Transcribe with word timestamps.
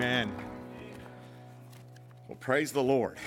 Amen. 0.00 0.32
Well, 2.28 2.38
praise 2.38 2.70
the 2.70 2.80
Lord. 2.80 3.18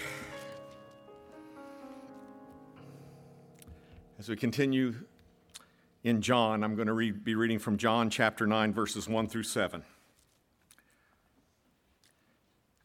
As 4.18 4.30
we 4.30 4.38
continue 4.38 4.96
in 6.06 6.22
John, 6.22 6.64
I'm 6.64 6.76
going 6.76 6.88
to 6.88 7.12
be 7.12 7.36
reading 7.36 7.60
from 7.60 7.76
John 7.76 8.10
chapter 8.10 8.48
9, 8.48 8.74
verses 8.74 9.10
1 9.10 9.28
through 9.28 9.44
7. 9.44 9.84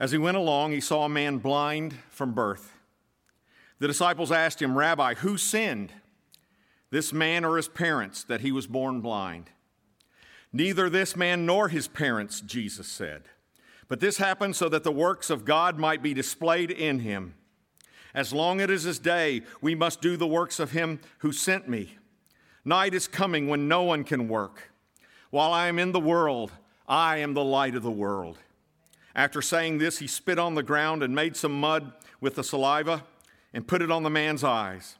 As 0.01 0.11
he 0.11 0.19
went 0.19 0.37
along, 0.37 0.73
he 0.73 0.81
saw 0.81 1.05
a 1.05 1.09
man 1.09 1.39
blind 1.39 1.95
from 2.11 2.33
birth. 2.33 2.73
The 3.79 3.87
disciples 3.87 4.33
asked 4.33 4.61
him, 4.61 4.77
Rabbi, 4.77 5.15
who 5.15 5.39
sinned, 5.39 5.93
this 6.91 7.13
man 7.13 7.45
or 7.45 7.57
his 7.57 7.69
parents, 7.69 8.25
that 8.25 8.41
he 8.41 8.51
was 8.51 8.67
born 8.67 9.01
blind? 9.01 9.51
Neither 10.53 10.91
this 10.91 11.15
man 11.15 11.47
nor 11.47 11.69
his 11.69 11.87
parents, 11.87 12.41
Jesus 12.41 12.89
said. 12.89 13.29
But 13.89 14.01
this 14.01 14.19
happened 14.19 14.57
so 14.57 14.69
that 14.69 14.85
the 14.85 14.93
works 14.93 15.31
of 15.31 15.45
God 15.45 15.79
might 15.79 16.03
be 16.03 16.15
displayed 16.15 16.71
in 16.71 17.01
him. 17.01 17.35
As 18.15 18.33
long 18.33 18.61
as 18.61 18.65
it 18.65 18.89
is 18.89 18.99
day, 18.99 19.43
we 19.61 19.75
must 19.75 20.01
do 20.01 20.17
the 20.17 20.27
works 20.27 20.59
of 20.59 20.73
him 20.73 21.01
who 21.19 21.33
sent 21.33 21.69
me. 21.69 21.97
Night 22.65 22.95
is 22.95 23.07
coming 23.07 23.47
when 23.47 23.69
no 23.69 23.83
one 23.83 24.03
can 24.03 24.29
work. 24.29 24.73
While 25.31 25.53
I 25.53 25.69
am 25.69 25.79
in 25.79 25.93
the 25.93 26.01
world, 26.01 26.51
I 26.89 27.19
am 27.19 27.35
the 27.35 27.45
light 27.45 27.75
of 27.75 27.83
the 27.83 27.91
world. 27.91 28.39
After 29.15 29.41
saying 29.41 29.79
this, 29.79 29.99
he 29.99 30.07
spit 30.07 30.39
on 30.39 30.55
the 30.55 30.63
ground 30.63 31.03
and 31.03 31.15
made 31.15 31.37
some 31.37 31.61
mud 31.61 31.93
with 32.21 32.35
the 32.35 32.45
saliva 32.45 33.05
and 33.53 33.69
put 33.69 33.83
it 33.83 33.91
on 33.91 34.03
the 34.03 34.11
man's 34.11 34.43
eyes. 34.43 34.97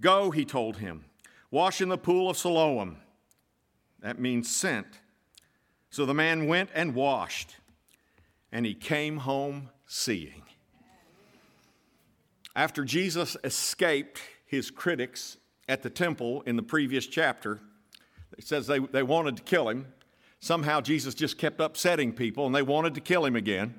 Go, 0.00 0.30
he 0.30 0.44
told 0.44 0.78
him, 0.78 1.04
wash 1.50 1.80
in 1.80 1.88
the 1.88 1.98
pool 1.98 2.30
of 2.30 2.36
Siloam. 2.36 2.96
That 4.00 4.18
means 4.18 4.50
sent. 4.50 4.86
So 5.90 6.06
the 6.06 6.14
man 6.14 6.46
went 6.46 6.70
and 6.74 6.94
washed 6.94 7.56
and 8.52 8.66
he 8.66 8.74
came 8.74 9.18
home 9.18 9.70
seeing. 9.86 10.42
After 12.54 12.84
Jesus 12.84 13.36
escaped 13.42 14.20
his 14.44 14.70
critics 14.70 15.38
at 15.68 15.82
the 15.82 15.90
temple 15.90 16.42
in 16.42 16.56
the 16.56 16.62
previous 16.62 17.06
chapter, 17.06 17.60
it 18.36 18.44
says 18.44 18.66
they, 18.66 18.78
they 18.78 19.02
wanted 19.02 19.38
to 19.38 19.42
kill 19.42 19.68
him. 19.68 19.86
Somehow 20.40 20.80
Jesus 20.80 21.14
just 21.14 21.38
kept 21.38 21.60
upsetting 21.60 22.12
people 22.12 22.44
and 22.44 22.54
they 22.54 22.62
wanted 22.62 22.94
to 22.94 23.00
kill 23.00 23.24
him 23.24 23.36
again. 23.36 23.74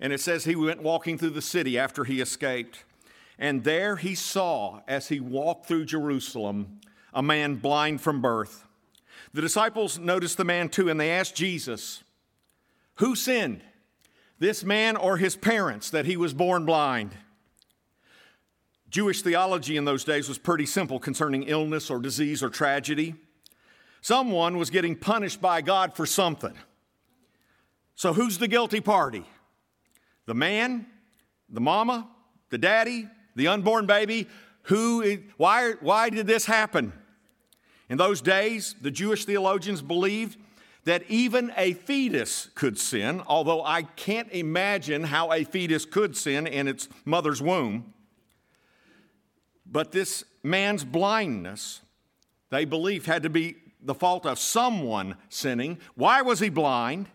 And 0.00 0.12
it 0.12 0.20
says 0.20 0.44
he 0.44 0.56
went 0.56 0.82
walking 0.82 1.16
through 1.16 1.30
the 1.30 1.42
city 1.42 1.78
after 1.78 2.02
he 2.04 2.20
escaped. 2.20 2.84
And 3.38 3.62
there 3.62 3.96
he 3.96 4.14
saw, 4.14 4.80
as 4.88 5.08
he 5.08 5.20
walked 5.20 5.66
through 5.66 5.84
Jerusalem, 5.84 6.80
a 7.14 7.22
man 7.22 7.56
blind 7.56 8.00
from 8.00 8.20
birth. 8.20 8.66
The 9.32 9.40
disciples 9.40 9.98
noticed 9.98 10.36
the 10.36 10.44
man 10.44 10.68
too, 10.68 10.88
and 10.88 10.98
they 10.98 11.10
asked 11.10 11.36
Jesus, 11.36 12.02
who 12.96 13.16
sinned, 13.16 13.62
this 14.38 14.64
man 14.64 14.96
or 14.96 15.16
his 15.16 15.36
parents, 15.36 15.90
that 15.90 16.04
he 16.04 16.16
was 16.16 16.34
born 16.34 16.64
blind? 16.64 17.16
Jewish 18.90 19.22
theology 19.22 19.78
in 19.78 19.86
those 19.86 20.04
days 20.04 20.28
was 20.28 20.36
pretty 20.36 20.66
simple 20.66 20.98
concerning 20.98 21.44
illness 21.44 21.90
or 21.90 21.98
disease 21.98 22.42
or 22.42 22.50
tragedy. 22.50 23.14
Someone 24.02 24.58
was 24.58 24.68
getting 24.68 24.96
punished 24.96 25.40
by 25.40 25.62
God 25.62 25.94
for 25.94 26.04
something. 26.04 26.54
So, 27.94 28.12
who's 28.12 28.36
the 28.36 28.48
guilty 28.48 28.80
party? 28.80 29.24
The 30.26 30.34
man, 30.34 30.86
the 31.48 31.60
mama, 31.60 32.08
the 32.50 32.58
daddy, 32.58 33.08
the 33.34 33.48
unborn 33.48 33.86
baby? 33.86 34.28
Who, 34.64 35.18
why, 35.36 35.72
why 35.80 36.10
did 36.10 36.26
this 36.26 36.44
happen? 36.44 36.92
In 37.88 37.98
those 37.98 38.20
days, 38.20 38.74
the 38.80 38.90
Jewish 38.90 39.24
theologians 39.24 39.82
believed 39.82 40.38
that 40.84 41.04
even 41.08 41.52
a 41.56 41.74
fetus 41.74 42.48
could 42.54 42.78
sin, 42.78 43.22
although 43.26 43.64
I 43.64 43.82
can't 43.82 44.30
imagine 44.32 45.04
how 45.04 45.32
a 45.32 45.44
fetus 45.44 45.84
could 45.84 46.16
sin 46.16 46.46
in 46.46 46.66
its 46.66 46.88
mother's 47.04 47.40
womb. 47.40 47.92
But 49.64 49.92
this 49.92 50.24
man's 50.42 50.84
blindness, 50.84 51.80
they 52.50 52.64
believed, 52.64 53.06
had 53.06 53.22
to 53.22 53.30
be 53.30 53.56
the 53.80 53.94
fault 53.94 54.26
of 54.26 54.38
someone 54.38 55.16
sinning. 55.28 55.78
Why 55.94 56.22
was 56.22 56.40
he 56.40 56.48
blind? 56.48 57.06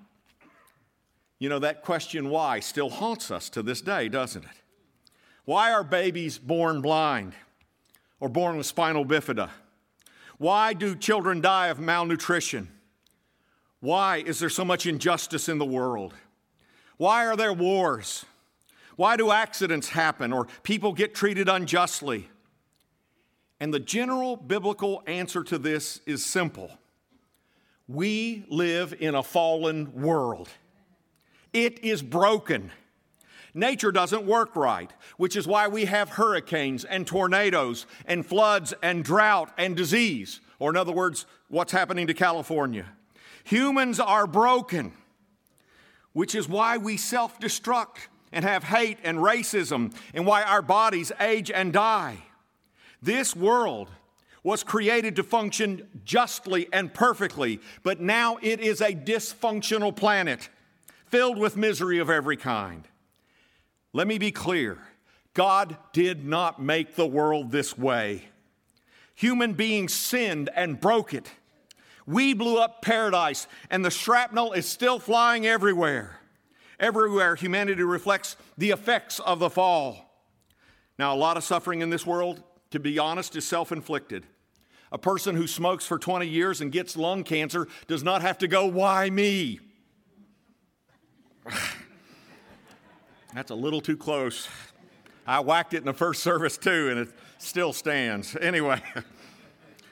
You 1.39 1.49
know, 1.49 1.59
that 1.59 1.83
question 1.83 2.29
why 2.29 2.61
still 2.61 2.89
haunts 2.89 3.31
us 3.31 3.49
to 3.49 3.61
this 3.61 3.81
day, 3.81 4.09
doesn't 4.09 4.43
it? 4.43 4.49
Why 5.45 5.71
are 5.71 5.83
babies 5.83 6.37
born 6.37 6.81
blind 6.81 7.33
or 8.19 8.27
born 8.27 8.57
with 8.57 8.65
spinal 8.65 9.05
bifida? 9.05 9.49
Why 10.37 10.73
do 10.73 10.95
children 10.95 11.41
die 11.41 11.67
of 11.67 11.79
malnutrition? 11.79 12.69
Why 13.79 14.17
is 14.17 14.39
there 14.39 14.49
so 14.49 14.65
much 14.65 14.85
injustice 14.85 15.49
in 15.49 15.57
the 15.57 15.65
world? 15.65 16.13
Why 16.97 17.25
are 17.27 17.35
there 17.35 17.53
wars? 17.53 18.25
Why 18.95 19.15
do 19.15 19.31
accidents 19.31 19.89
happen 19.89 20.33
or 20.33 20.47
people 20.63 20.93
get 20.93 21.13
treated 21.13 21.47
unjustly? 21.47 22.29
And 23.59 23.73
the 23.73 23.79
general 23.79 24.35
biblical 24.35 25.03
answer 25.05 25.43
to 25.45 25.57
this 25.57 26.01
is 26.05 26.25
simple 26.25 26.71
we 27.87 28.43
live 28.49 28.93
in 28.99 29.15
a 29.15 29.23
fallen 29.23 30.01
world, 30.01 30.49
it 31.53 31.83
is 31.83 32.01
broken. 32.01 32.71
Nature 33.53 33.91
doesn't 33.91 34.23
work 34.23 34.55
right, 34.55 34.91
which 35.15 35.35
is 35.35 35.47
why 35.47 35.67
we 35.67 35.85
have 35.85 36.09
hurricanes 36.09 36.85
and 36.85 37.07
tornadoes 37.07 37.87
and 38.05 38.23
floods 38.23 38.71
and 38.83 39.03
drought 39.03 39.51
and 39.57 39.75
disease, 39.75 40.41
or 40.59 40.69
in 40.69 40.77
other 40.77 40.91
words, 40.91 41.25
what's 41.47 41.71
happening 41.71 42.05
to 42.05 42.13
California. 42.13 42.85
Humans 43.47 44.01
are 44.01 44.27
broken, 44.27 44.91
which 46.11 46.35
is 46.35 46.49
why 46.49 46.75
we 46.75 46.97
self 46.97 47.39
destruct 47.39 48.07
and 48.29 48.43
have 48.43 48.65
hate 48.65 48.97
and 49.05 49.19
racism, 49.19 49.95
and 50.13 50.25
why 50.25 50.43
our 50.43 50.61
bodies 50.61 51.13
age 51.17 51.49
and 51.49 51.71
die. 51.71 52.17
This 53.01 53.33
world 53.33 53.89
was 54.43 54.63
created 54.63 55.15
to 55.15 55.23
function 55.23 55.87
justly 56.03 56.67
and 56.73 56.93
perfectly, 56.93 57.61
but 57.83 58.01
now 58.01 58.37
it 58.41 58.59
is 58.59 58.81
a 58.81 58.91
dysfunctional 58.91 59.95
planet 59.95 60.49
filled 61.05 61.37
with 61.37 61.55
misery 61.55 61.99
of 61.99 62.09
every 62.09 62.35
kind. 62.35 62.85
Let 63.93 64.07
me 64.07 64.17
be 64.17 64.31
clear 64.31 64.77
God 65.33 65.77
did 65.93 66.25
not 66.25 66.61
make 66.61 66.95
the 66.95 67.07
world 67.07 67.51
this 67.51 67.77
way. 67.77 68.25
Human 69.15 69.53
beings 69.53 69.93
sinned 69.93 70.49
and 70.53 70.81
broke 70.81 71.13
it. 71.13 71.31
We 72.07 72.33
blew 72.33 72.57
up 72.57 72.81
paradise, 72.81 73.47
and 73.69 73.83
the 73.83 73.91
shrapnel 73.91 74.53
is 74.53 74.65
still 74.65 74.97
flying 74.97 75.45
everywhere. 75.45 76.21
Everywhere, 76.79 77.35
humanity 77.35 77.83
reflects 77.83 78.37
the 78.57 78.71
effects 78.71 79.19
of 79.19 79.39
the 79.39 79.49
fall. 79.49 80.05
Now, 80.97 81.13
a 81.13 81.17
lot 81.17 81.35
of 81.35 81.43
suffering 81.43 81.81
in 81.81 81.89
this 81.89 82.05
world, 82.05 82.41
to 82.71 82.79
be 82.79 82.97
honest, 82.97 83.35
is 83.35 83.45
self 83.45 83.73
inflicted. 83.73 84.25
A 84.89 84.97
person 84.97 85.35
who 85.35 85.47
smokes 85.47 85.85
for 85.85 85.99
20 85.99 86.25
years 86.25 86.61
and 86.61 86.71
gets 86.71 86.95
lung 86.95 87.25
cancer 87.25 87.67
does 87.87 88.03
not 88.03 88.21
have 88.21 88.37
to 88.37 88.47
go, 88.47 88.65
Why 88.65 89.09
me? 89.09 89.59
That's 93.33 93.51
a 93.51 93.55
little 93.55 93.81
too 93.81 93.97
close. 93.97 94.47
I 95.27 95.41
whacked 95.41 95.73
it 95.73 95.79
in 95.79 95.85
the 95.85 95.93
first 95.93 96.23
service 96.23 96.57
too, 96.57 96.87
and 96.89 96.99
it 97.01 97.09
still 97.37 97.73
stands. 97.73 98.33
Anyway. 98.39 98.81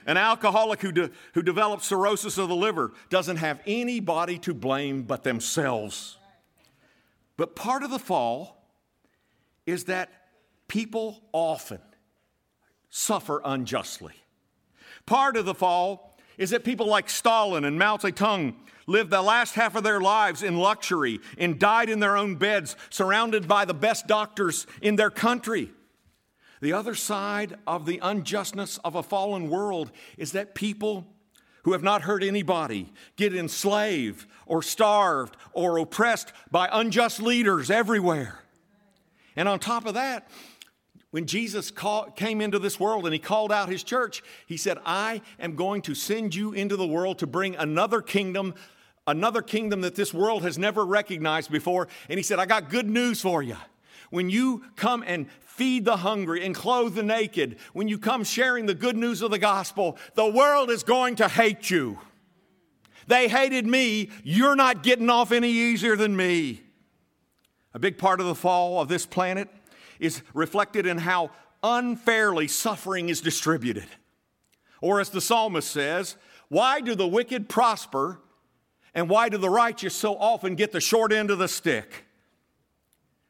An 0.05 0.17
alcoholic 0.17 0.81
who, 0.81 0.91
de- 0.91 1.09
who 1.33 1.41
develops 1.41 1.87
cirrhosis 1.87 2.37
of 2.37 2.49
the 2.49 2.55
liver 2.55 2.93
doesn't 3.09 3.37
have 3.37 3.59
anybody 3.65 4.37
to 4.39 4.53
blame 4.53 5.03
but 5.03 5.23
themselves. 5.23 6.17
But 7.37 7.55
part 7.55 7.83
of 7.83 7.89
the 7.89 7.99
fall 7.99 8.69
is 9.65 9.85
that 9.85 10.09
people 10.67 11.21
often 11.31 11.81
suffer 12.89 13.41
unjustly. 13.43 14.13
Part 15.05 15.37
of 15.37 15.45
the 15.45 15.55
fall 15.55 16.17
is 16.37 16.51
that 16.51 16.63
people 16.63 16.87
like 16.87 17.09
Stalin 17.09 17.65
and 17.65 17.79
Mao 17.79 17.97
Zedong 17.97 18.55
lived 18.87 19.09
the 19.09 19.21
last 19.21 19.55
half 19.55 19.75
of 19.75 19.83
their 19.83 19.99
lives 19.99 20.43
in 20.43 20.57
luxury 20.57 21.19
and 21.37 21.59
died 21.59 21.89
in 21.89 21.99
their 21.99 22.17
own 22.17 22.35
beds, 22.35 22.75
surrounded 22.89 23.47
by 23.47 23.65
the 23.65 23.73
best 23.73 24.07
doctors 24.07 24.67
in 24.81 24.95
their 24.95 25.09
country. 25.09 25.71
The 26.65 26.73
other 26.73 26.95
side 26.95 27.59
of 27.67 27.85
the 27.85 27.99
unjustness 28.01 28.79
of 28.83 28.95
a 28.95 29.03
fallen 29.03 29.51
world 29.51 29.91
is 30.17 30.31
that 30.31 30.55
people 30.55 31.05
who 31.61 31.73
have 31.73 31.83
not 31.83 32.01
hurt 32.01 32.23
anybody 32.23 32.91
get 33.17 33.35
enslaved 33.35 34.27
or 34.47 34.63
starved 34.63 35.37
or 35.53 35.77
oppressed 35.77 36.33
by 36.49 36.67
unjust 36.71 37.21
leaders 37.21 37.69
everywhere. 37.69 38.39
And 39.35 39.47
on 39.47 39.59
top 39.59 39.85
of 39.85 39.93
that, 39.93 40.27
when 41.11 41.27
Jesus 41.27 41.69
call, 41.69 42.09
came 42.09 42.41
into 42.41 42.57
this 42.57 42.79
world 42.79 43.05
and 43.05 43.13
he 43.13 43.19
called 43.19 43.51
out 43.51 43.69
his 43.69 43.83
church, 43.83 44.23
he 44.47 44.57
said, 44.57 44.79
I 44.87 45.21
am 45.39 45.55
going 45.55 45.83
to 45.83 45.93
send 45.93 46.33
you 46.33 46.53
into 46.53 46.75
the 46.75 46.87
world 46.87 47.19
to 47.19 47.27
bring 47.27 47.55
another 47.57 48.01
kingdom, 48.01 48.55
another 49.05 49.43
kingdom 49.43 49.81
that 49.81 49.93
this 49.93 50.15
world 50.15 50.41
has 50.41 50.57
never 50.57 50.83
recognized 50.83 51.51
before. 51.51 51.89
And 52.09 52.17
he 52.17 52.23
said, 52.23 52.39
I 52.39 52.47
got 52.47 52.71
good 52.71 52.89
news 52.89 53.21
for 53.21 53.43
you. 53.43 53.57
When 54.15 54.29
you 54.29 54.63
come 54.77 55.03
and 55.05 55.29
feed 55.41 55.83
the 55.83 55.97
hungry, 55.97 56.45
and 56.45 56.55
clothe 56.55 56.95
the 56.95 57.03
naked, 57.03 57.57
when 57.73 57.89
you 57.89 57.97
come 57.97 58.23
sharing 58.23 58.65
the 58.65 58.73
good 58.73 58.95
news 58.95 59.21
of 59.21 59.29
the 59.29 59.37
gospel, 59.37 59.97
the 60.13 60.25
world 60.25 60.71
is 60.71 60.83
going 60.83 61.17
to 61.17 61.27
hate 61.27 61.69
you. 61.69 61.99
They 63.07 63.27
hated 63.27 63.67
me. 63.67 64.11
You're 64.23 64.55
not 64.55 64.83
getting 64.83 65.09
off 65.09 65.33
any 65.33 65.49
easier 65.49 65.97
than 65.97 66.15
me. 66.15 66.61
A 67.73 67.79
big 67.79 67.97
part 67.97 68.21
of 68.21 68.25
the 68.25 68.35
fall 68.35 68.79
of 68.79 68.87
this 68.87 69.05
planet 69.05 69.49
is 69.99 70.21
reflected 70.33 70.85
in 70.85 70.99
how 70.99 71.31
unfairly 71.61 72.47
suffering 72.47 73.09
is 73.09 73.19
distributed. 73.19 73.87
Or, 74.79 75.01
as 75.01 75.09
the 75.09 75.19
psalmist 75.19 75.69
says, 75.69 76.15
why 76.47 76.79
do 76.79 76.95
the 76.95 77.05
wicked 77.05 77.49
prosper 77.49 78.21
and 78.93 79.09
why 79.09 79.27
do 79.27 79.37
the 79.37 79.49
righteous 79.49 79.93
so 79.93 80.15
often 80.15 80.55
get 80.55 80.71
the 80.71 80.79
short 80.79 81.11
end 81.11 81.31
of 81.31 81.37
the 81.37 81.49
stick? 81.49 82.04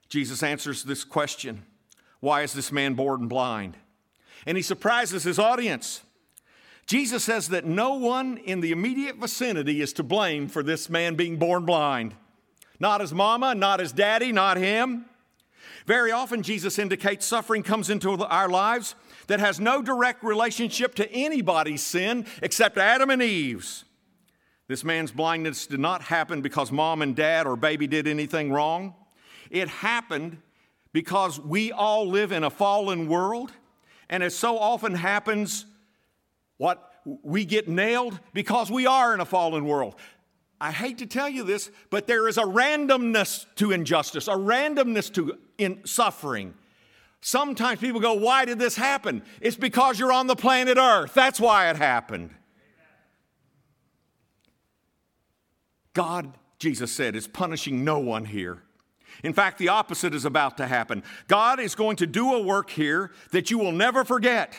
Jesus 0.10 0.44
answers 0.44 0.84
this 0.84 1.04
question 1.04 1.66
Why 2.20 2.42
is 2.42 2.54
this 2.54 2.72
man 2.72 2.94
born 2.94 3.28
blind? 3.28 3.78
And 4.46 4.58
he 4.58 4.64
surprises 4.64 5.24
his 5.24 5.40
audience. 5.40 6.02
Jesus 6.86 7.24
says 7.24 7.48
that 7.50 7.66
no 7.66 7.96
one 7.96 8.38
in 8.38 8.62
the 8.62 8.72
immediate 8.72 9.16
vicinity 9.16 9.82
is 9.82 9.92
to 9.94 10.04
blame 10.04 10.48
for 10.48 10.62
this 10.62 10.88
man 10.90 11.16
being 11.16 11.38
born 11.38 11.66
blind. 11.66 12.14
Not 12.80 13.02
his 13.02 13.14
mama, 13.14 13.56
not 13.56 13.80
his 13.80 13.92
daddy, 13.92 14.32
not 14.32 14.58
him. 14.58 15.06
Very 15.88 16.12
often, 16.12 16.44
Jesus 16.44 16.78
indicates 16.78 17.26
suffering 17.26 17.64
comes 17.64 17.90
into 17.90 18.24
our 18.24 18.50
lives 18.50 18.96
that 19.28 19.40
has 19.40 19.60
no 19.60 19.82
direct 19.82 20.24
relationship 20.24 20.96
to 20.96 21.12
anybody's 21.12 21.84
sin 21.84 22.26
except 22.42 22.78
Adam 22.78 23.10
and 23.10 23.22
Eve's. 23.22 23.86
This 24.68 24.84
man's 24.84 25.12
blindness 25.12 25.68
did 25.68 25.80
not 25.80 26.02
happen 26.02 26.42
because 26.42 26.72
mom 26.72 27.02
and 27.02 27.16
dad 27.16 27.46
or 27.46 27.56
baby 27.56 27.86
did 27.86 28.08
anything 28.08 28.52
wrong. 28.52 28.96
It 29.50 29.68
happened 29.68 30.38
because 30.94 31.40
we 31.40 31.72
all 31.72 32.08
live 32.08 32.32
in 32.32 32.44
a 32.44 32.50
fallen 32.50 33.08
world, 33.08 33.52
and 34.10 34.24
as 34.24 34.36
so 34.36 34.58
often 34.58 34.96
happens, 34.96 35.66
what 36.58 36.94
we 37.24 37.46
get 37.46 37.68
nailed 37.68 38.20
because 38.34 38.72
we 38.72 38.88
are 38.88 39.14
in 39.14 39.20
a 39.20 39.26
fallen 39.26 39.66
world. 39.66 39.96
I 40.60 40.72
hate 40.72 41.00
to 41.00 41.06
tell 41.06 41.30
you 41.30 41.44
this, 41.44 41.70
but 41.90 42.08
there 42.08 42.28
is 42.28 42.38
a 42.38 42.44
randomness 42.44 43.46
to 43.56 43.72
injustice, 43.72 44.28
a 44.28 44.32
randomness 44.32 45.14
to 45.16 45.38
in 45.58 45.86
suffering. 45.86 46.54
Sometimes 47.22 47.80
people 47.80 48.00
go, 48.00 48.14
Why 48.14 48.46
did 48.46 48.60
this 48.60 48.76
happen? 48.76 49.24
It's 49.42 49.58
because 49.58 50.00
you're 50.00 50.14
on 50.14 50.28
the 50.28 50.36
planet 50.36 50.78
Earth. 50.78 51.14
That's 51.14 51.40
why 51.40 51.70
it 51.70 51.76
happened. 51.76 52.32
God, 55.94 56.34
Jesus 56.60 56.92
said, 56.92 57.16
is 57.16 57.28
punishing 57.28 57.84
no 57.84 58.00
one 58.00 58.26
here. 58.26 58.62
In 59.24 59.34
fact, 59.34 59.58
the 59.58 59.70
opposite 59.70 60.14
is 60.14 60.26
about 60.26 60.58
to 60.58 60.68
happen. 60.68 61.04
God 61.28 61.60
is 61.60 61.76
going 61.76 61.98
to 61.98 62.08
do 62.08 62.34
a 62.34 62.42
work 62.42 62.70
here 62.70 63.12
that 63.32 63.52
you 63.52 63.58
will 63.58 63.72
never 63.72 64.04
forget. 64.04 64.56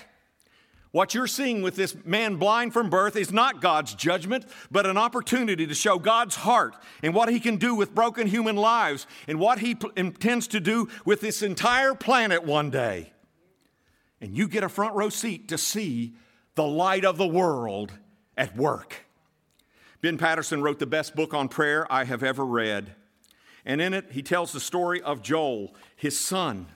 What 0.96 1.12
you're 1.14 1.26
seeing 1.26 1.60
with 1.60 1.76
this 1.76 1.94
man 2.06 2.36
blind 2.36 2.72
from 2.72 2.88
birth 2.88 3.16
is 3.16 3.30
not 3.30 3.60
God's 3.60 3.94
judgment, 3.94 4.46
but 4.70 4.86
an 4.86 4.96
opportunity 4.96 5.66
to 5.66 5.74
show 5.74 5.98
God's 5.98 6.36
heart 6.36 6.74
and 7.02 7.12
what 7.14 7.28
He 7.28 7.38
can 7.38 7.56
do 7.56 7.74
with 7.74 7.94
broken 7.94 8.26
human 8.26 8.56
lives 8.56 9.06
and 9.28 9.38
what 9.38 9.58
He 9.58 9.74
p- 9.74 9.90
intends 9.94 10.46
to 10.48 10.58
do 10.58 10.88
with 11.04 11.20
this 11.20 11.42
entire 11.42 11.94
planet 11.94 12.44
one 12.44 12.70
day. 12.70 13.12
And 14.22 14.34
you 14.34 14.48
get 14.48 14.64
a 14.64 14.70
front 14.70 14.94
row 14.94 15.10
seat 15.10 15.48
to 15.48 15.58
see 15.58 16.14
the 16.54 16.66
light 16.66 17.04
of 17.04 17.18
the 17.18 17.26
world 17.26 17.92
at 18.36 18.56
work. 18.56 19.04
Ben 20.00 20.16
Patterson 20.16 20.62
wrote 20.62 20.78
the 20.78 20.86
best 20.86 21.14
book 21.14 21.34
on 21.34 21.48
prayer 21.48 21.86
I 21.92 22.04
have 22.04 22.22
ever 22.22 22.44
read. 22.44 22.94
And 23.66 23.80
in 23.80 23.92
it, 23.92 24.12
he 24.12 24.22
tells 24.22 24.52
the 24.52 24.60
story 24.60 25.02
of 25.02 25.20
Joel, 25.20 25.74
his 25.96 26.16
son. 26.16 26.66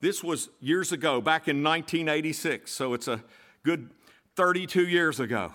This 0.00 0.22
was 0.22 0.48
years 0.60 0.92
ago, 0.92 1.20
back 1.20 1.48
in 1.48 1.62
1986, 1.62 2.70
so 2.70 2.94
it's 2.94 3.08
a 3.08 3.22
good 3.64 3.90
32 4.36 4.86
years 4.86 5.18
ago. 5.18 5.52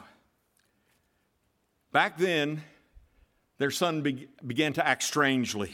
Back 1.93 2.17
then, 2.17 2.61
their 3.57 3.71
son 3.71 4.01
be- 4.01 4.27
began 4.45 4.73
to 4.73 4.85
act 4.85 5.03
strangely. 5.03 5.71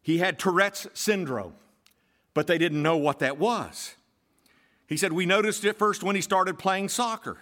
He 0.00 0.18
had 0.18 0.38
Tourette's 0.38 0.86
syndrome, 0.94 1.54
but 2.32 2.46
they 2.46 2.56
didn't 2.56 2.82
know 2.82 2.96
what 2.96 3.18
that 3.18 3.38
was. 3.38 3.96
He 4.86 4.96
said, 4.96 5.12
We 5.12 5.26
noticed 5.26 5.64
it 5.66 5.78
first 5.78 6.02
when 6.02 6.16
he 6.16 6.22
started 6.22 6.58
playing 6.58 6.88
soccer. 6.88 7.36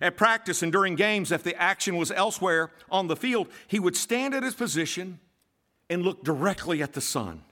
At 0.00 0.16
practice 0.16 0.62
and 0.62 0.72
during 0.72 0.96
games, 0.96 1.30
if 1.30 1.42
the 1.42 1.60
action 1.60 1.96
was 1.96 2.10
elsewhere 2.10 2.70
on 2.90 3.06
the 3.06 3.16
field, 3.16 3.48
he 3.66 3.78
would 3.78 3.96
stand 3.96 4.34
at 4.34 4.42
his 4.42 4.54
position 4.54 5.20
and 5.90 6.02
look 6.02 6.24
directly 6.24 6.82
at 6.82 6.94
the 6.94 7.00
sun. 7.00 7.42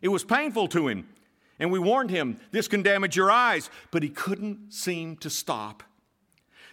It 0.00 0.08
was 0.08 0.24
painful 0.24 0.68
to 0.68 0.88
him, 0.88 1.08
and 1.58 1.70
we 1.70 1.78
warned 1.78 2.10
him, 2.10 2.38
this 2.50 2.68
can 2.68 2.82
damage 2.82 3.16
your 3.16 3.30
eyes, 3.30 3.68
but 3.90 4.02
he 4.02 4.08
couldn't 4.08 4.72
seem 4.72 5.16
to 5.18 5.28
stop. 5.28 5.82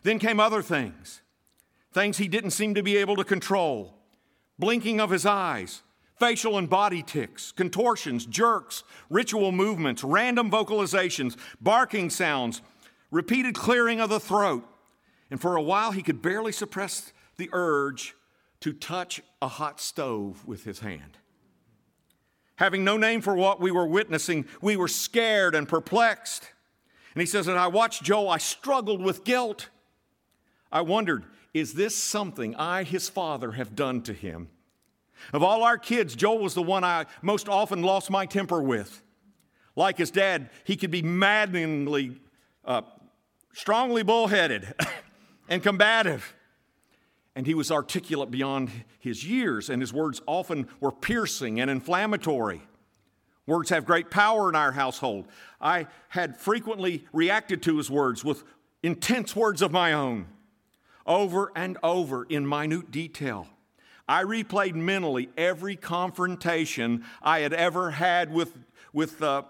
Then 0.03 0.19
came 0.19 0.39
other 0.39 0.61
things, 0.61 1.21
things 1.91 2.17
he 2.17 2.27
didn't 2.27 2.51
seem 2.51 2.73
to 2.75 2.83
be 2.83 2.97
able 2.97 3.15
to 3.17 3.23
control 3.23 3.95
blinking 4.59 5.01
of 5.01 5.09
his 5.09 5.25
eyes, 5.25 5.81
facial 6.19 6.57
and 6.57 6.69
body 6.69 7.01
tics, 7.01 7.51
contortions, 7.51 8.25
jerks, 8.25 8.83
ritual 9.09 9.51
movements, 9.51 10.03
random 10.03 10.49
vocalizations, 10.49 11.35
barking 11.59 12.09
sounds, 12.09 12.61
repeated 13.11 13.55
clearing 13.55 13.99
of 13.99 14.09
the 14.09 14.19
throat, 14.19 14.63
and 15.33 15.41
for 15.41 15.55
a 15.55 15.61
while, 15.63 15.91
he 15.91 16.03
could 16.03 16.21
barely 16.21 16.51
suppress 16.51 17.11
the 17.37 17.49
urge 17.53 18.13
to 18.59 18.71
touch 18.71 19.19
a 19.41 19.47
hot 19.47 19.81
stove 19.81 20.45
with 20.45 20.63
his 20.63 20.81
hand. 20.81 21.17
Having 22.57 22.83
no 22.83 22.97
name 22.97 23.19
for 23.19 23.35
what 23.35 23.59
we 23.59 23.71
were 23.71 23.87
witnessing, 23.87 24.45
we 24.61 24.77
were 24.77 24.87
scared 24.87 25.55
and 25.55 25.67
perplexed. 25.67 26.47
And 27.15 27.19
he 27.19 27.25
says, 27.25 27.47
"And 27.47 27.57
I 27.57 27.65
watched 27.65 28.03
Joel, 28.03 28.29
I 28.29 28.37
struggled 28.37 29.01
with 29.01 29.23
guilt. 29.23 29.69
I 30.71 30.81
wondered, 30.81 31.25
is 31.51 31.73
this 31.73 31.95
something 31.95 32.55
I, 32.55 32.83
his 32.83 33.09
father, 33.09 33.53
have 33.53 33.75
done 33.75 34.03
to 34.03 34.13
him? 34.13 34.49
Of 35.33 35.41
all 35.41 35.63
our 35.63 35.79
kids, 35.79 36.15
Joel 36.15 36.37
was 36.37 36.53
the 36.53 36.61
one 36.61 36.83
I 36.83 37.07
most 37.23 37.49
often 37.49 37.81
lost 37.81 38.11
my 38.11 38.27
temper 38.27 38.61
with. 38.61 39.01
Like 39.75 39.97
his 39.97 40.11
dad, 40.11 40.51
he 40.63 40.75
could 40.75 40.91
be 40.91 41.01
maddeningly, 41.01 42.21
uh, 42.63 42.83
strongly 43.51 44.03
bullheaded. 44.03 44.75
and 45.47 45.61
combative. 45.61 46.35
And 47.35 47.47
he 47.47 47.53
was 47.55 47.71
articulate 47.71 48.29
beyond 48.29 48.69
his 48.99 49.25
years, 49.25 49.69
and 49.69 49.81
his 49.81 49.91
words 49.91 50.21
often 50.27 50.67
were 50.79 50.91
piercing 50.91 51.59
and 51.59 51.69
inflammatory. 51.69 52.61
Words 53.45 53.69
have 53.71 53.85
great 53.85 54.09
power 54.09 54.49
in 54.49 54.55
our 54.55 54.71
household. 54.71 55.27
I 55.59 55.87
had 56.09 56.37
frequently 56.37 57.05
reacted 57.11 57.61
to 57.63 57.77
his 57.77 57.89
words 57.89 58.23
with 58.23 58.43
intense 58.83 59.35
words 59.35 59.61
of 59.61 59.71
my 59.71 59.93
own, 59.93 60.27
over 61.05 61.51
and 61.55 61.77
over 61.83 62.23
in 62.23 62.47
minute 62.47 62.91
detail. 62.91 63.47
I 64.07 64.23
replayed 64.23 64.75
mentally 64.75 65.29
every 65.37 65.75
confrontation 65.75 67.03
I 67.21 67.39
had 67.39 67.53
ever 67.53 67.91
had 67.91 68.31
with, 68.31 68.53
with 68.91 69.21
uh, 69.21 69.43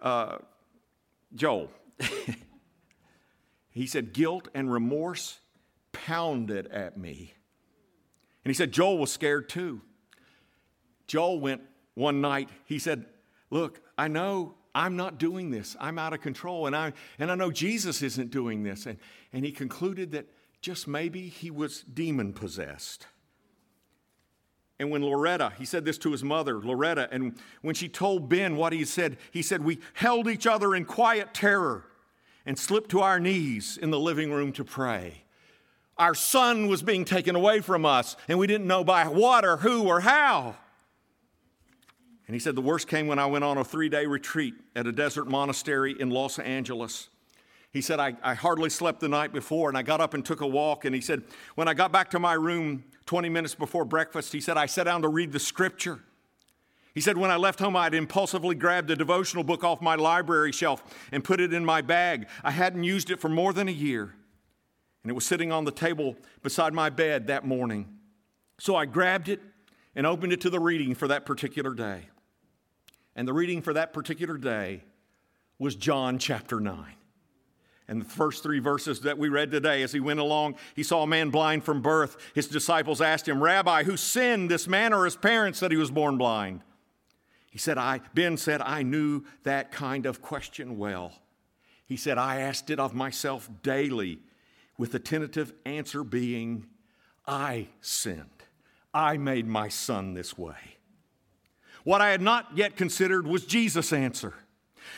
uh, 0.00 0.38
Joel. 1.34 1.70
He 3.74 3.86
said, 3.86 4.12
guilt 4.12 4.48
and 4.54 4.72
remorse 4.72 5.40
pounded 5.92 6.68
at 6.68 6.96
me. 6.96 7.34
And 8.44 8.50
he 8.50 8.54
said, 8.54 8.72
Joel 8.72 8.98
was 8.98 9.10
scared 9.10 9.48
too. 9.48 9.80
Joel 11.06 11.40
went 11.40 11.62
one 11.94 12.20
night, 12.20 12.48
he 12.64 12.78
said, 12.78 13.06
Look, 13.50 13.80
I 13.96 14.08
know 14.08 14.54
I'm 14.74 14.96
not 14.96 15.18
doing 15.18 15.50
this. 15.50 15.76
I'm 15.78 15.98
out 15.98 16.12
of 16.12 16.20
control. 16.20 16.66
And 16.66 16.74
I, 16.74 16.92
and 17.18 17.30
I 17.30 17.36
know 17.36 17.52
Jesus 17.52 18.02
isn't 18.02 18.30
doing 18.30 18.64
this. 18.64 18.86
And, 18.86 18.98
and 19.32 19.44
he 19.44 19.52
concluded 19.52 20.10
that 20.12 20.26
just 20.60 20.88
maybe 20.88 21.28
he 21.28 21.50
was 21.50 21.82
demon 21.82 22.32
possessed. 22.32 23.06
And 24.80 24.90
when 24.90 25.04
Loretta, 25.04 25.52
he 25.56 25.64
said 25.64 25.84
this 25.84 25.98
to 25.98 26.10
his 26.10 26.24
mother, 26.24 26.58
Loretta, 26.58 27.08
and 27.12 27.38
when 27.62 27.76
she 27.76 27.88
told 27.88 28.28
Ben 28.28 28.56
what 28.56 28.72
he 28.72 28.84
said, 28.84 29.18
he 29.30 29.42
said, 29.42 29.62
We 29.62 29.78
held 29.92 30.26
each 30.26 30.48
other 30.48 30.74
in 30.74 30.84
quiet 30.84 31.32
terror 31.32 31.84
and 32.46 32.58
slipped 32.58 32.90
to 32.90 33.00
our 33.00 33.18
knees 33.18 33.78
in 33.80 33.90
the 33.90 33.98
living 33.98 34.32
room 34.32 34.52
to 34.52 34.64
pray. 34.64 35.24
Our 35.96 36.14
son 36.14 36.66
was 36.66 36.82
being 36.82 37.04
taken 37.04 37.36
away 37.36 37.60
from 37.60 37.86
us, 37.86 38.16
and 38.28 38.38
we 38.38 38.46
didn't 38.46 38.66
know 38.66 38.82
by 38.82 39.06
what 39.06 39.44
or 39.44 39.58
who 39.58 39.86
or 39.86 40.00
how. 40.00 40.56
And 42.26 42.34
he 42.34 42.40
said, 42.40 42.54
The 42.54 42.62
worst 42.62 42.88
came 42.88 43.06
when 43.06 43.18
I 43.18 43.26
went 43.26 43.44
on 43.44 43.58
a 43.58 43.64
three 43.64 43.88
day 43.88 44.06
retreat 44.06 44.54
at 44.74 44.86
a 44.86 44.92
desert 44.92 45.28
monastery 45.28 45.94
in 45.98 46.10
Los 46.10 46.38
Angeles. 46.38 47.08
He 47.70 47.80
said, 47.80 47.98
I, 47.98 48.14
I, 48.22 48.34
hardly 48.34 48.70
slept 48.70 49.00
the 49.00 49.08
night 49.08 49.32
before, 49.32 49.68
and 49.68 49.76
I 49.76 49.82
got 49.82 50.00
up 50.00 50.14
and 50.14 50.24
took 50.24 50.40
a 50.40 50.46
walk. 50.46 50.84
And 50.84 50.94
he 50.94 51.00
said, 51.00 51.22
When 51.54 51.68
I 51.68 51.74
got 51.74 51.92
back 51.92 52.10
to 52.10 52.18
my 52.18 52.34
room 52.34 52.84
20 53.06 53.28
minutes 53.28 53.54
before 53.54 53.84
breakfast, 53.84 54.32
he 54.32 54.40
said, 54.40 54.56
I 54.56 54.66
sat 54.66 54.84
down 54.84 55.02
to 55.02 55.08
read 55.08 55.32
the 55.32 55.40
scripture. 55.40 56.00
He 56.94 57.00
said, 57.00 57.18
When 57.18 57.30
I 57.30 57.36
left 57.36 57.58
home, 57.58 57.74
I'd 57.76 57.94
impulsively 57.94 58.54
grabbed 58.54 58.90
a 58.90 58.96
devotional 58.96 59.42
book 59.42 59.64
off 59.64 59.82
my 59.82 59.96
library 59.96 60.52
shelf 60.52 60.82
and 61.10 61.24
put 61.24 61.40
it 61.40 61.52
in 61.52 61.64
my 61.64 61.82
bag. 61.82 62.28
I 62.44 62.52
hadn't 62.52 62.84
used 62.84 63.10
it 63.10 63.20
for 63.20 63.28
more 63.28 63.52
than 63.52 63.68
a 63.68 63.72
year, 63.72 64.14
and 65.02 65.10
it 65.10 65.14
was 65.14 65.26
sitting 65.26 65.50
on 65.50 65.64
the 65.64 65.72
table 65.72 66.16
beside 66.42 66.72
my 66.72 66.90
bed 66.90 67.26
that 67.26 67.44
morning. 67.44 67.88
So 68.58 68.76
I 68.76 68.86
grabbed 68.86 69.28
it 69.28 69.40
and 69.96 70.06
opened 70.06 70.32
it 70.32 70.40
to 70.42 70.50
the 70.50 70.60
reading 70.60 70.94
for 70.94 71.08
that 71.08 71.26
particular 71.26 71.74
day. 71.74 72.08
And 73.16 73.26
the 73.26 73.32
reading 73.32 73.62
for 73.62 73.72
that 73.72 73.92
particular 73.92 74.36
day 74.36 74.84
was 75.58 75.74
John 75.74 76.18
chapter 76.18 76.60
9. 76.60 76.84
And 77.86 78.00
the 78.00 78.06
first 78.06 78.42
three 78.42 78.60
verses 78.60 79.00
that 79.00 79.18
we 79.18 79.28
read 79.28 79.50
today, 79.50 79.82
as 79.82 79.92
he 79.92 80.00
went 80.00 80.18
along, 80.18 80.56
he 80.74 80.82
saw 80.82 81.02
a 81.02 81.06
man 81.06 81.30
blind 81.30 81.64
from 81.64 81.82
birth. 81.82 82.16
His 82.34 82.48
disciples 82.48 83.00
asked 83.00 83.28
him, 83.28 83.42
Rabbi, 83.42 83.82
who 83.82 83.96
sinned, 83.96 84.50
this 84.50 84.66
man 84.66 84.94
or 84.94 85.04
his 85.04 85.16
parents, 85.16 85.60
that 85.60 85.70
he 85.70 85.76
was 85.76 85.90
born 85.90 86.16
blind? 86.16 86.62
He 87.54 87.60
said, 87.60 87.78
I, 87.78 88.00
Ben 88.14 88.36
said, 88.36 88.60
I 88.60 88.82
knew 88.82 89.22
that 89.44 89.70
kind 89.70 90.06
of 90.06 90.20
question 90.20 90.76
well. 90.76 91.12
He 91.86 91.96
said, 91.96 92.18
I 92.18 92.40
asked 92.40 92.68
it 92.68 92.80
of 92.80 92.94
myself 92.94 93.48
daily, 93.62 94.18
with 94.76 94.90
the 94.90 94.98
tentative 94.98 95.52
answer 95.64 96.02
being, 96.02 96.66
I 97.28 97.68
sinned. 97.80 98.42
I 98.92 99.18
made 99.18 99.46
my 99.46 99.68
son 99.68 100.14
this 100.14 100.36
way. 100.36 100.56
What 101.84 102.00
I 102.00 102.10
had 102.10 102.20
not 102.20 102.48
yet 102.56 102.76
considered 102.76 103.24
was 103.24 103.46
Jesus' 103.46 103.92
answer. 103.92 104.34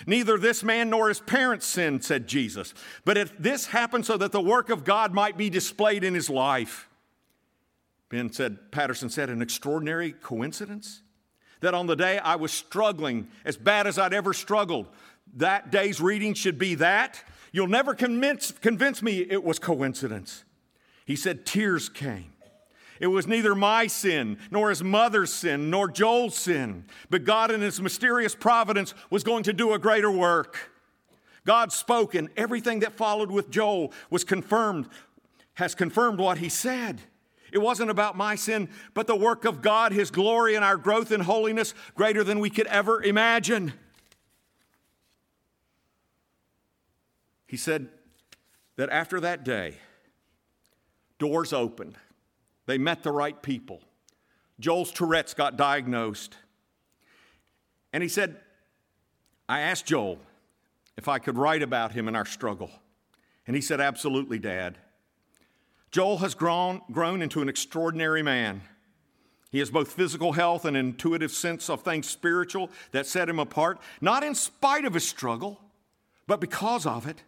Neither 0.07 0.39
this 0.39 0.65
man 0.65 0.89
nor 0.89 1.09
his 1.09 1.21
parents 1.21 1.67
sinned, 1.67 2.05
said 2.05 2.27
Jesus. 2.27 2.73
But 3.05 3.19
if 3.19 3.37
this 3.37 3.67
happened 3.67 4.07
so 4.07 4.17
that 4.17 4.33
the 4.33 4.41
work 4.41 4.71
of 4.71 4.83
God 4.83 5.13
might 5.13 5.37
be 5.37 5.51
displayed 5.51 6.03
in 6.03 6.15
his 6.15 6.31
life, 6.31 6.89
Ben 8.09 8.33
said, 8.33 8.73
Patterson 8.73 9.11
said, 9.11 9.29
an 9.29 9.43
extraordinary 9.43 10.13
coincidence 10.13 11.03
that 11.66 11.75
on 11.75 11.88
the 11.88 11.96
day 11.96 12.20
I 12.20 12.37
was 12.37 12.52
struggling 12.52 13.26
as 13.44 13.56
bad 13.56 13.88
as 13.88 13.99
I'd 13.99 14.14
ever 14.14 14.32
struggled, 14.32 14.87
that 15.35 15.73
day's 15.73 16.00
reading 16.00 16.32
should 16.32 16.61
be 16.61 16.76
that. 16.76 17.20
You'll 17.50 17.66
never 17.66 17.92
convince, 17.92 18.52
convince 18.52 19.02
me 19.02 19.26
it 19.28 19.42
was 19.42 19.58
coincidence. 19.58 20.44
He 21.06 21.16
said, 21.16 21.44
tears 21.44 21.88
came. 21.88 22.32
It 23.00 23.08
was 23.08 23.26
neither 23.26 23.56
my 23.56 23.88
sin, 23.88 24.38
nor 24.52 24.70
his 24.70 24.85
mother's 24.85 25.32
sin, 25.32 25.68
nor 25.68 25.88
Joel's 25.88 26.37
sin, 26.37 26.85
but 27.11 27.25
God 27.25 27.50
in 27.50 27.62
his 27.62 27.80
mysterious 27.80 28.37
providence 28.37 28.94
was 29.11 29.25
going 29.25 29.42
to 29.42 29.52
do 29.52 29.73
a 29.73 29.78
greater 29.80 30.11
work. 30.11 30.70
God 31.44 31.73
spoke, 31.73 32.14
and 32.14 32.28
everything 32.37 32.78
that 32.80 32.92
followed 32.92 33.32
with 33.32 33.50
Joel 33.50 33.92
was 34.08 34.23
confirmed, 34.23 34.87
has 35.54 35.75
confirmed 35.75 36.20
what 36.20 36.38
he 36.38 36.49
said. 36.49 37.00
It 37.53 37.59
wasn't 37.59 37.91
about 37.91 38.17
my 38.17 38.35
sin, 38.35 38.69
but 38.95 39.07
the 39.07 39.17
work 39.17 39.45
of 39.45 39.62
God, 39.62 39.93
his 39.93 40.11
glory, 40.11 40.55
and 40.55 40.65
our 40.65 40.76
growth 40.76 41.12
in 41.12 41.21
holiness 41.21 41.75
greater 41.95 42.25
than 42.25 42.41
we 42.41 42.50
could 42.50 42.67
ever 42.67 43.03
imagine. 43.03 43.73
He 47.47 47.57
said 47.57 47.88
that 48.76 48.91
after 48.91 49.21
that 49.21 49.45
day, 49.45 49.75
doors 51.19 51.53
opened 51.53 51.97
they 52.67 52.79
met 52.79 53.03
the 53.05 53.12
right 53.12 53.41
people. 53.41 53.81
Joel's 54.59 54.91
Tourette's 54.91 55.35
got 55.35 55.57
diagnosed. 55.57 56.37
And 57.93 58.03
he 58.03 58.09
said, 58.09 58.41
I 59.49 59.61
asked 59.61 59.87
Joel 59.87 60.19
if 60.97 61.09
I 61.09 61.19
could 61.19 61.38
write 61.38 61.62
about 61.62 61.93
him 61.93 62.09
in 62.09 62.17
our 62.17 62.26
struggle. 62.26 62.71
And 63.47 63.55
he 63.55 63.62
said, 63.62 63.81
Absolutely, 63.81 64.38
Dad. 64.38 64.79
Joel 65.97 66.19
has 66.19 66.35
grown, 66.35 66.83
grown 66.93 67.23
into 67.23 67.41
an 67.41 67.49
extraordinary 67.49 68.23
man. 68.23 68.61
He 69.50 69.61
has 69.61 69.71
both 69.71 69.93
physical 69.93 70.33
health 70.33 70.67
and 70.67 70.76
an 70.76 70.88
intuitive 70.88 71.31
sense 71.31 71.71
of 71.71 71.81
things 71.81 72.07
spiritual 72.07 72.71
that 72.93 73.07
set 73.07 73.31
him 73.31 73.38
apart, 73.38 73.79
not 74.03 74.23
in 74.23 74.35
spite 74.35 74.85
of 74.85 74.93
his 74.93 75.09
struggle, 75.09 75.59
but 76.26 76.38
because 76.38 76.85
of 76.85 77.07
it. 77.07 77.23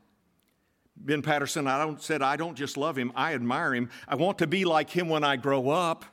Ben 0.99 1.23
Patterson, 1.23 1.67
I 1.67 1.83
don't, 1.83 2.03
said, 2.03 2.21
I 2.21 2.37
don't 2.37 2.57
just 2.57 2.77
love 2.77 2.99
him, 2.99 3.11
I 3.17 3.33
admire 3.33 3.75
him. 3.75 3.89
I 4.07 4.17
want 4.17 4.37
to 4.41 4.47
be 4.47 4.67
like 4.67 4.91
him 4.91 5.09
when 5.09 5.25
I 5.25 5.37
grow 5.37 5.71
up. 5.71 6.05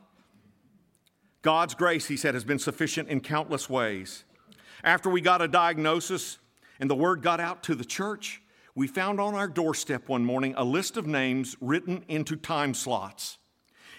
God's 1.41 1.75
grace, 1.75 2.07
he 2.07 2.15
said, 2.15 2.35
has 2.35 2.45
been 2.45 2.57
sufficient 2.57 3.09
in 3.09 3.19
countless 3.19 3.69
ways. 3.69 4.23
After 4.81 5.09
we 5.09 5.19
got 5.19 5.41
a 5.41 5.49
diagnosis 5.49 6.37
and 6.79 6.89
the 6.89 6.95
word 6.95 7.21
got 7.21 7.41
out 7.41 7.63
to 7.63 7.75
the 7.75 7.83
church, 7.83 8.41
we 8.75 8.87
found 8.87 9.21
on 9.21 9.33
our 9.33 9.47
doorstep 9.47 10.09
one 10.09 10.25
morning 10.25 10.53
a 10.57 10.63
list 10.63 10.97
of 10.97 11.07
names 11.07 11.55
written 11.61 12.03
into 12.09 12.35
time 12.35 12.73
slots. 12.73 13.37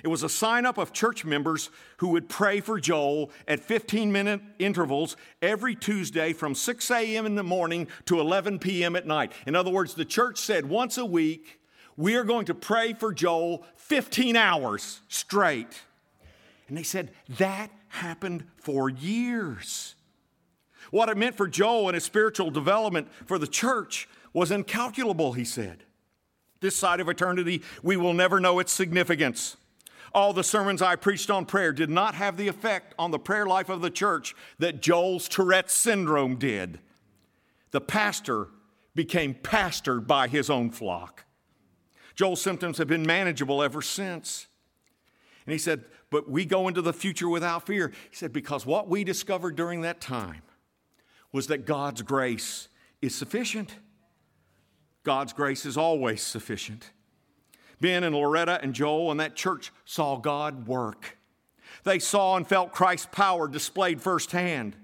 It 0.04 0.08
was 0.08 0.22
a 0.22 0.28
sign 0.28 0.66
up 0.66 0.76
of 0.76 0.92
church 0.92 1.24
members 1.24 1.70
who 1.96 2.08
would 2.08 2.28
pray 2.28 2.60
for 2.60 2.78
Joel 2.78 3.30
at 3.48 3.60
15 3.60 4.12
minute 4.12 4.42
intervals 4.58 5.16
every 5.40 5.74
Tuesday 5.74 6.34
from 6.34 6.54
6 6.54 6.90
a.m. 6.90 7.24
in 7.24 7.34
the 7.34 7.42
morning 7.42 7.88
to 8.04 8.20
11 8.20 8.58
p.m. 8.58 8.94
at 8.94 9.06
night. 9.06 9.32
In 9.46 9.56
other 9.56 9.70
words, 9.70 9.94
the 9.94 10.04
church 10.04 10.38
said 10.38 10.66
once 10.66 10.98
a 10.98 11.06
week, 11.06 11.60
we 11.96 12.14
are 12.14 12.24
going 12.24 12.44
to 12.44 12.54
pray 12.54 12.92
for 12.92 13.14
Joel 13.14 13.64
15 13.76 14.36
hours 14.36 15.00
straight. 15.08 15.82
And 16.68 16.76
they 16.76 16.82
said 16.82 17.10
that 17.38 17.70
happened 17.88 18.44
for 18.58 18.90
years. 18.90 19.94
What 20.90 21.08
it 21.08 21.16
meant 21.16 21.36
for 21.36 21.48
Joel 21.48 21.88
and 21.88 21.94
his 21.94 22.04
spiritual 22.04 22.50
development 22.50 23.08
for 23.24 23.38
the 23.38 23.46
church 23.46 24.08
was 24.36 24.50
incalculable, 24.50 25.32
he 25.32 25.44
said. 25.44 25.84
This 26.60 26.76
side 26.76 27.00
of 27.00 27.08
eternity, 27.08 27.62
we 27.82 27.96
will 27.96 28.14
never 28.14 28.40
know 28.40 28.58
its 28.58 28.72
significance 28.72 29.56
all 30.16 30.32
the 30.32 30.42
sermons 30.42 30.80
I 30.80 30.96
preached 30.96 31.28
on 31.28 31.44
prayer 31.44 31.74
did 31.74 31.90
not 31.90 32.14
have 32.14 32.38
the 32.38 32.48
effect 32.48 32.94
on 32.98 33.10
the 33.10 33.18
prayer 33.18 33.44
life 33.44 33.68
of 33.68 33.82
the 33.82 33.90
church 33.90 34.34
that 34.58 34.80
Joel's 34.80 35.28
Tourette 35.28 35.70
syndrome 35.70 36.36
did. 36.36 36.80
The 37.70 37.82
pastor 37.82 38.48
became 38.94 39.34
pastored 39.34 40.06
by 40.06 40.26
his 40.28 40.48
own 40.48 40.70
flock. 40.70 41.26
Joel's 42.14 42.40
symptoms 42.40 42.78
have 42.78 42.88
been 42.88 43.04
manageable 43.04 43.62
ever 43.62 43.82
since. 43.82 44.46
And 45.44 45.52
he 45.52 45.58
said, 45.58 45.84
But 46.10 46.30
we 46.30 46.46
go 46.46 46.66
into 46.66 46.80
the 46.80 46.94
future 46.94 47.28
without 47.28 47.66
fear. 47.66 47.92
He 48.08 48.16
said, 48.16 48.32
Because 48.32 48.64
what 48.64 48.88
we 48.88 49.04
discovered 49.04 49.54
during 49.54 49.82
that 49.82 50.00
time 50.00 50.42
was 51.30 51.48
that 51.48 51.66
God's 51.66 52.00
grace 52.00 52.68
is 53.02 53.14
sufficient. 53.14 53.74
God's 55.06 55.32
grace 55.32 55.64
is 55.64 55.76
always 55.76 56.20
sufficient. 56.20 56.90
Ben 57.80 58.02
and 58.02 58.12
Loretta 58.12 58.58
and 58.60 58.74
Joel 58.74 59.12
and 59.12 59.20
that 59.20 59.36
church 59.36 59.70
saw 59.84 60.16
God 60.16 60.66
work. 60.66 61.16
They 61.84 62.00
saw 62.00 62.36
and 62.36 62.44
felt 62.44 62.72
Christ's 62.72 63.06
power 63.12 63.46
displayed 63.46 64.00
firsthand. 64.00 64.74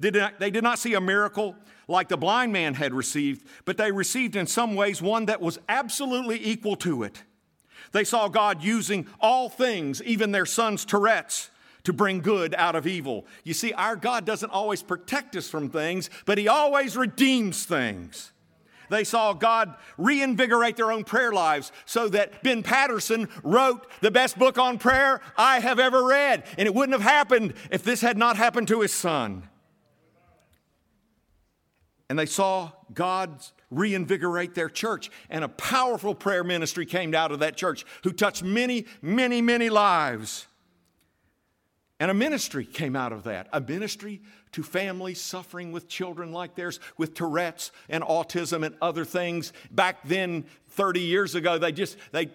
They 0.00 0.10
did, 0.10 0.20
not, 0.20 0.40
they 0.40 0.50
did 0.50 0.64
not 0.64 0.78
see 0.78 0.94
a 0.94 1.02
miracle 1.02 1.54
like 1.86 2.08
the 2.08 2.16
blind 2.16 2.50
man 2.50 2.72
had 2.72 2.94
received, 2.94 3.46
but 3.66 3.76
they 3.76 3.92
received 3.92 4.36
in 4.36 4.46
some 4.46 4.74
ways 4.74 5.02
one 5.02 5.26
that 5.26 5.42
was 5.42 5.58
absolutely 5.68 6.42
equal 6.42 6.76
to 6.76 7.02
it. 7.02 7.22
They 7.92 8.04
saw 8.04 8.28
God 8.28 8.64
using 8.64 9.06
all 9.20 9.50
things, 9.50 10.02
even 10.02 10.32
their 10.32 10.46
son's 10.46 10.86
Tourette's, 10.86 11.50
to 11.84 11.92
bring 11.92 12.20
good 12.20 12.54
out 12.54 12.74
of 12.74 12.86
evil. 12.86 13.26
You 13.44 13.52
see, 13.52 13.74
our 13.74 13.96
God 13.96 14.24
doesn't 14.24 14.50
always 14.50 14.82
protect 14.82 15.36
us 15.36 15.50
from 15.50 15.68
things, 15.68 16.08
but 16.24 16.38
He 16.38 16.48
always 16.48 16.96
redeems 16.96 17.66
things. 17.66 18.32
They 18.90 19.04
saw 19.04 19.32
God 19.32 19.74
reinvigorate 19.96 20.76
their 20.76 20.92
own 20.92 21.04
prayer 21.04 21.32
lives 21.32 21.72
so 21.84 22.08
that 22.08 22.42
Ben 22.42 22.62
Patterson 22.62 23.28
wrote 23.42 23.86
the 24.00 24.10
best 24.10 24.38
book 24.38 24.58
on 24.58 24.78
prayer 24.78 25.20
I 25.36 25.60
have 25.60 25.78
ever 25.78 26.04
read. 26.04 26.44
And 26.56 26.66
it 26.66 26.74
wouldn't 26.74 26.98
have 26.98 27.08
happened 27.08 27.54
if 27.70 27.82
this 27.82 28.00
had 28.00 28.16
not 28.16 28.36
happened 28.36 28.68
to 28.68 28.80
his 28.80 28.92
son. 28.92 29.48
And 32.08 32.18
they 32.18 32.26
saw 32.26 32.72
God 32.94 33.42
reinvigorate 33.70 34.54
their 34.54 34.70
church. 34.70 35.10
And 35.28 35.44
a 35.44 35.48
powerful 35.48 36.14
prayer 36.14 36.42
ministry 36.42 36.86
came 36.86 37.14
out 37.14 37.32
of 37.32 37.40
that 37.40 37.56
church 37.56 37.84
who 38.02 38.12
touched 38.12 38.42
many, 38.42 38.86
many, 39.02 39.42
many 39.42 39.68
lives. 39.68 40.46
And 42.00 42.10
a 42.10 42.14
ministry 42.14 42.64
came 42.64 42.94
out 42.94 43.12
of 43.12 43.24
that 43.24 43.48
a 43.52 43.60
ministry 43.60 44.22
to 44.52 44.62
families 44.62 45.20
suffering 45.20 45.72
with 45.72 45.88
children 45.88 46.32
like 46.32 46.54
theirs, 46.54 46.80
with 46.96 47.14
Tourette's 47.14 47.72
and 47.88 48.02
autism 48.04 48.64
and 48.64 48.74
other 48.80 49.04
things. 49.04 49.52
Back 49.70 50.06
then, 50.06 50.44
30 50.70 51.00
years 51.00 51.34
ago, 51.34 51.58
they 51.58 51.72
just, 51.72 51.96
they, 52.12 52.30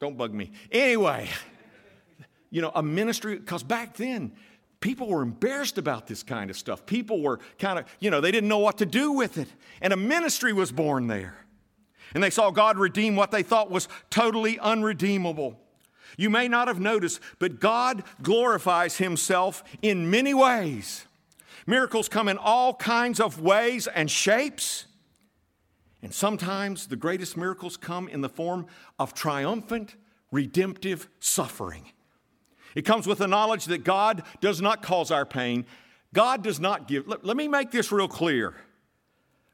don't 0.00 0.16
bug 0.16 0.32
me. 0.32 0.52
Anyway, 0.70 1.28
you 2.50 2.62
know, 2.62 2.72
a 2.74 2.82
ministry, 2.82 3.36
because 3.36 3.62
back 3.62 3.96
then, 3.96 4.32
people 4.80 5.08
were 5.08 5.22
embarrassed 5.22 5.78
about 5.78 6.06
this 6.06 6.22
kind 6.22 6.50
of 6.50 6.56
stuff. 6.56 6.86
People 6.86 7.20
were 7.20 7.40
kind 7.58 7.78
of, 7.78 7.84
you 7.98 8.10
know, 8.10 8.20
they 8.20 8.30
didn't 8.30 8.48
know 8.48 8.58
what 8.58 8.78
to 8.78 8.86
do 8.86 9.12
with 9.12 9.38
it. 9.38 9.48
And 9.80 9.92
a 9.92 9.96
ministry 9.96 10.52
was 10.52 10.72
born 10.72 11.06
there. 11.08 11.36
And 12.14 12.22
they 12.22 12.30
saw 12.30 12.50
God 12.50 12.78
redeem 12.78 13.16
what 13.16 13.30
they 13.30 13.42
thought 13.42 13.70
was 13.70 13.88
totally 14.08 14.58
unredeemable. 14.58 15.58
You 16.16 16.30
may 16.30 16.48
not 16.48 16.68
have 16.68 16.80
noticed, 16.80 17.20
but 17.38 17.60
God 17.60 18.02
glorifies 18.22 18.96
Himself 18.96 19.62
in 19.82 20.10
many 20.10 20.34
ways. 20.34 21.06
Miracles 21.66 22.08
come 22.08 22.28
in 22.28 22.38
all 22.38 22.74
kinds 22.74 23.20
of 23.20 23.40
ways 23.40 23.86
and 23.88 24.10
shapes. 24.10 24.86
And 26.02 26.14
sometimes 26.14 26.86
the 26.86 26.96
greatest 26.96 27.36
miracles 27.36 27.76
come 27.76 28.08
in 28.08 28.20
the 28.20 28.28
form 28.28 28.66
of 28.98 29.12
triumphant, 29.14 29.96
redemptive 30.30 31.08
suffering. 31.20 31.92
It 32.74 32.82
comes 32.82 33.06
with 33.06 33.18
the 33.18 33.26
knowledge 33.26 33.66
that 33.66 33.84
God 33.84 34.22
does 34.40 34.60
not 34.60 34.82
cause 34.82 35.10
our 35.10 35.26
pain. 35.26 35.66
God 36.14 36.42
does 36.42 36.60
not 36.60 36.88
give, 36.88 37.06
let, 37.06 37.24
let, 37.24 37.36
me 37.36 37.48
make 37.48 37.70
this 37.70 37.90
real 37.92 38.08
clear. 38.08 38.54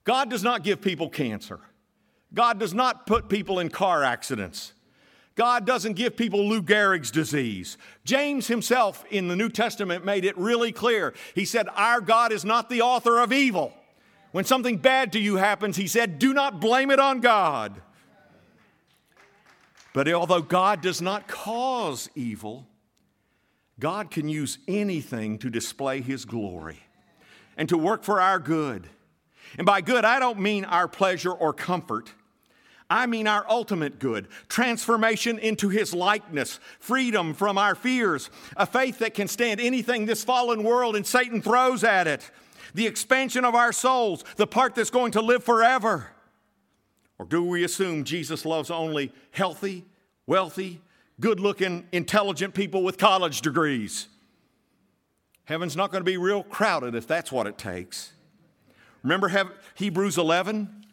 God 0.05 0.31
does 0.31 0.43
not 0.43 0.63
give 0.63 0.81
people 0.81 1.09
cancer. 1.09 1.61
God 2.33 2.59
does 2.61 2.75
not 2.75 3.07
put 3.07 3.29
people 3.29 3.59
in 3.59 3.71
car 3.71 4.05
accidents. 4.05 4.73
God 5.35 5.67
doesn't 5.67 5.95
give 5.95 6.17
people 6.17 6.47
Lou 6.49 6.63
Gehrig's 6.63 7.11
disease. 7.11 7.77
James 8.05 8.47
himself 8.47 9.05
in 9.11 9.29
the 9.29 9.37
New 9.37 9.49
Testament 9.49 10.05
made 10.05 10.25
it 10.25 10.39
really 10.39 10.71
clear. 10.71 11.13
He 11.35 11.45
said, 11.45 11.69
Our 11.75 12.01
God 12.01 12.33
is 12.33 12.45
not 12.45 12.71
the 12.71 12.83
author 12.83 13.19
of 13.19 13.33
evil. 13.33 13.73
When 14.35 14.45
something 14.45 14.79
bad 14.79 15.13
to 15.13 15.21
you 15.21 15.37
happens, 15.37 15.77
he 15.77 15.87
said, 15.87 16.19
do 16.19 16.35
not 16.35 16.61
blame 16.61 16.91
it 16.91 16.99
on 16.99 17.21
God. 17.21 17.81
But 19.93 20.13
although 20.13 20.43
God 20.43 20.81
does 20.81 21.01
not 21.01 21.29
cause 21.29 22.11
evil, 22.17 22.67
God 23.79 24.11
can 24.11 24.29
use 24.29 24.59
anything 24.67 25.39
to 25.39 25.49
display 25.49 26.01
his 26.01 26.25
glory 26.25 26.81
and 27.57 27.69
to 27.69 27.79
work 27.79 28.03
for 28.03 28.21
our 28.21 28.41
good. 28.41 28.89
And 29.57 29.65
by 29.65 29.81
good, 29.81 30.05
I 30.05 30.19
don't 30.19 30.41
mean 30.41 30.65
our 30.65 30.89
pleasure 30.89 31.31
or 31.31 31.53
comfort. 31.53 32.13
I 32.95 33.07
mean 33.07 33.27
our 33.27 33.45
ultimate 33.49 33.99
good, 33.99 34.29
transformation 34.49 35.41
into 35.41 35.69
His 35.69 35.93
likeness, 35.93 36.61
freedom 36.79 37.35
from 37.35 37.59
our 37.59 37.75
fears, 37.75 38.31
a 38.57 38.67
faith 38.67 39.01
that 39.01 39.15
can 39.15 39.27
stand 39.27 39.61
anything 39.61 40.07
this 40.07 40.23
fallen 40.23 40.63
world 40.63 40.95
and 40.95 41.05
Satan 41.05 41.43
throws 41.43 41.83
at 41.83 42.07
it, 42.07 42.31
the 42.73 42.87
expansion 42.87 43.45
of 43.45 43.57
our 43.57 43.73
souls, 43.73 44.25
the 44.37 44.47
part 44.47 44.77
that's 44.77 44.91
going 44.91 45.11
to 45.11 45.21
live 45.21 45.43
forever. 45.43 46.07
Or 47.19 47.27
do 47.27 47.43
we 47.43 47.65
assume 47.65 48.05
Jesus 48.05 48.45
loves 48.45 48.71
only 48.71 49.11
healthy, 49.33 49.85
wealthy, 50.29 50.81
good 51.19 51.41
looking, 51.41 51.89
intelligent 51.91 52.55
people 52.55 52.85
with 52.85 52.97
college 52.97 53.41
degrees? 53.41 54.07
Heaven's 55.47 55.75
not 55.75 55.91
going 55.91 56.03
to 56.03 56.09
be 56.09 56.17
real 56.17 56.45
crowded 56.45 56.95
if 56.95 57.09
that's 57.09 57.33
what 57.33 57.49
it 57.49 57.59
takes. 57.59 58.13
Remember 59.03 59.51
Hebrews 59.75 60.17
11? 60.17 60.87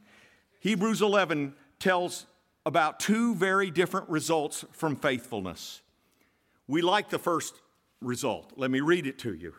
Hebrews 0.62 1.04
11 1.04 1.54
tells 1.82 2.26
about 2.66 3.00
two 3.00 3.36
very 3.36 3.72
different 3.72 4.08
results 4.10 4.64
from 4.72 4.96
faithfulness. 4.96 5.82
We 6.68 6.82
like 6.82 7.10
the 7.10 7.20
first 7.20 7.56
result. 8.00 8.54
Let 8.56 8.72
me 8.72 8.80
read 8.80 9.08
it 9.08 9.20
to 9.20 9.34
you. 9.34 9.54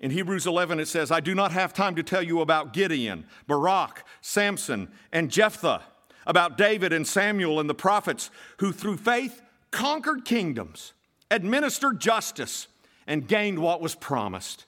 In 0.00 0.10
Hebrews 0.10 0.46
11, 0.46 0.80
it 0.80 0.86
says, 0.86 1.10
I 1.10 1.20
do 1.20 1.34
not 1.34 1.52
have 1.52 1.72
time 1.72 1.94
to 1.96 2.02
tell 2.02 2.22
you 2.22 2.40
about 2.40 2.72
Gideon, 2.72 3.26
Barak, 3.46 4.04
Samson, 4.20 4.88
and 5.12 5.30
Jephthah, 5.30 5.82
about 6.26 6.56
David 6.56 6.92
and 6.92 7.06
Samuel 7.06 7.60
and 7.60 7.68
the 7.68 7.74
prophets, 7.74 8.30
who 8.58 8.72
through 8.72 8.96
faith 8.96 9.42
conquered 9.70 10.24
kingdoms, 10.24 10.92
administered 11.30 12.00
justice, 12.00 12.68
and 13.06 13.28
gained 13.28 13.58
what 13.58 13.80
was 13.80 13.94
promised, 13.94 14.66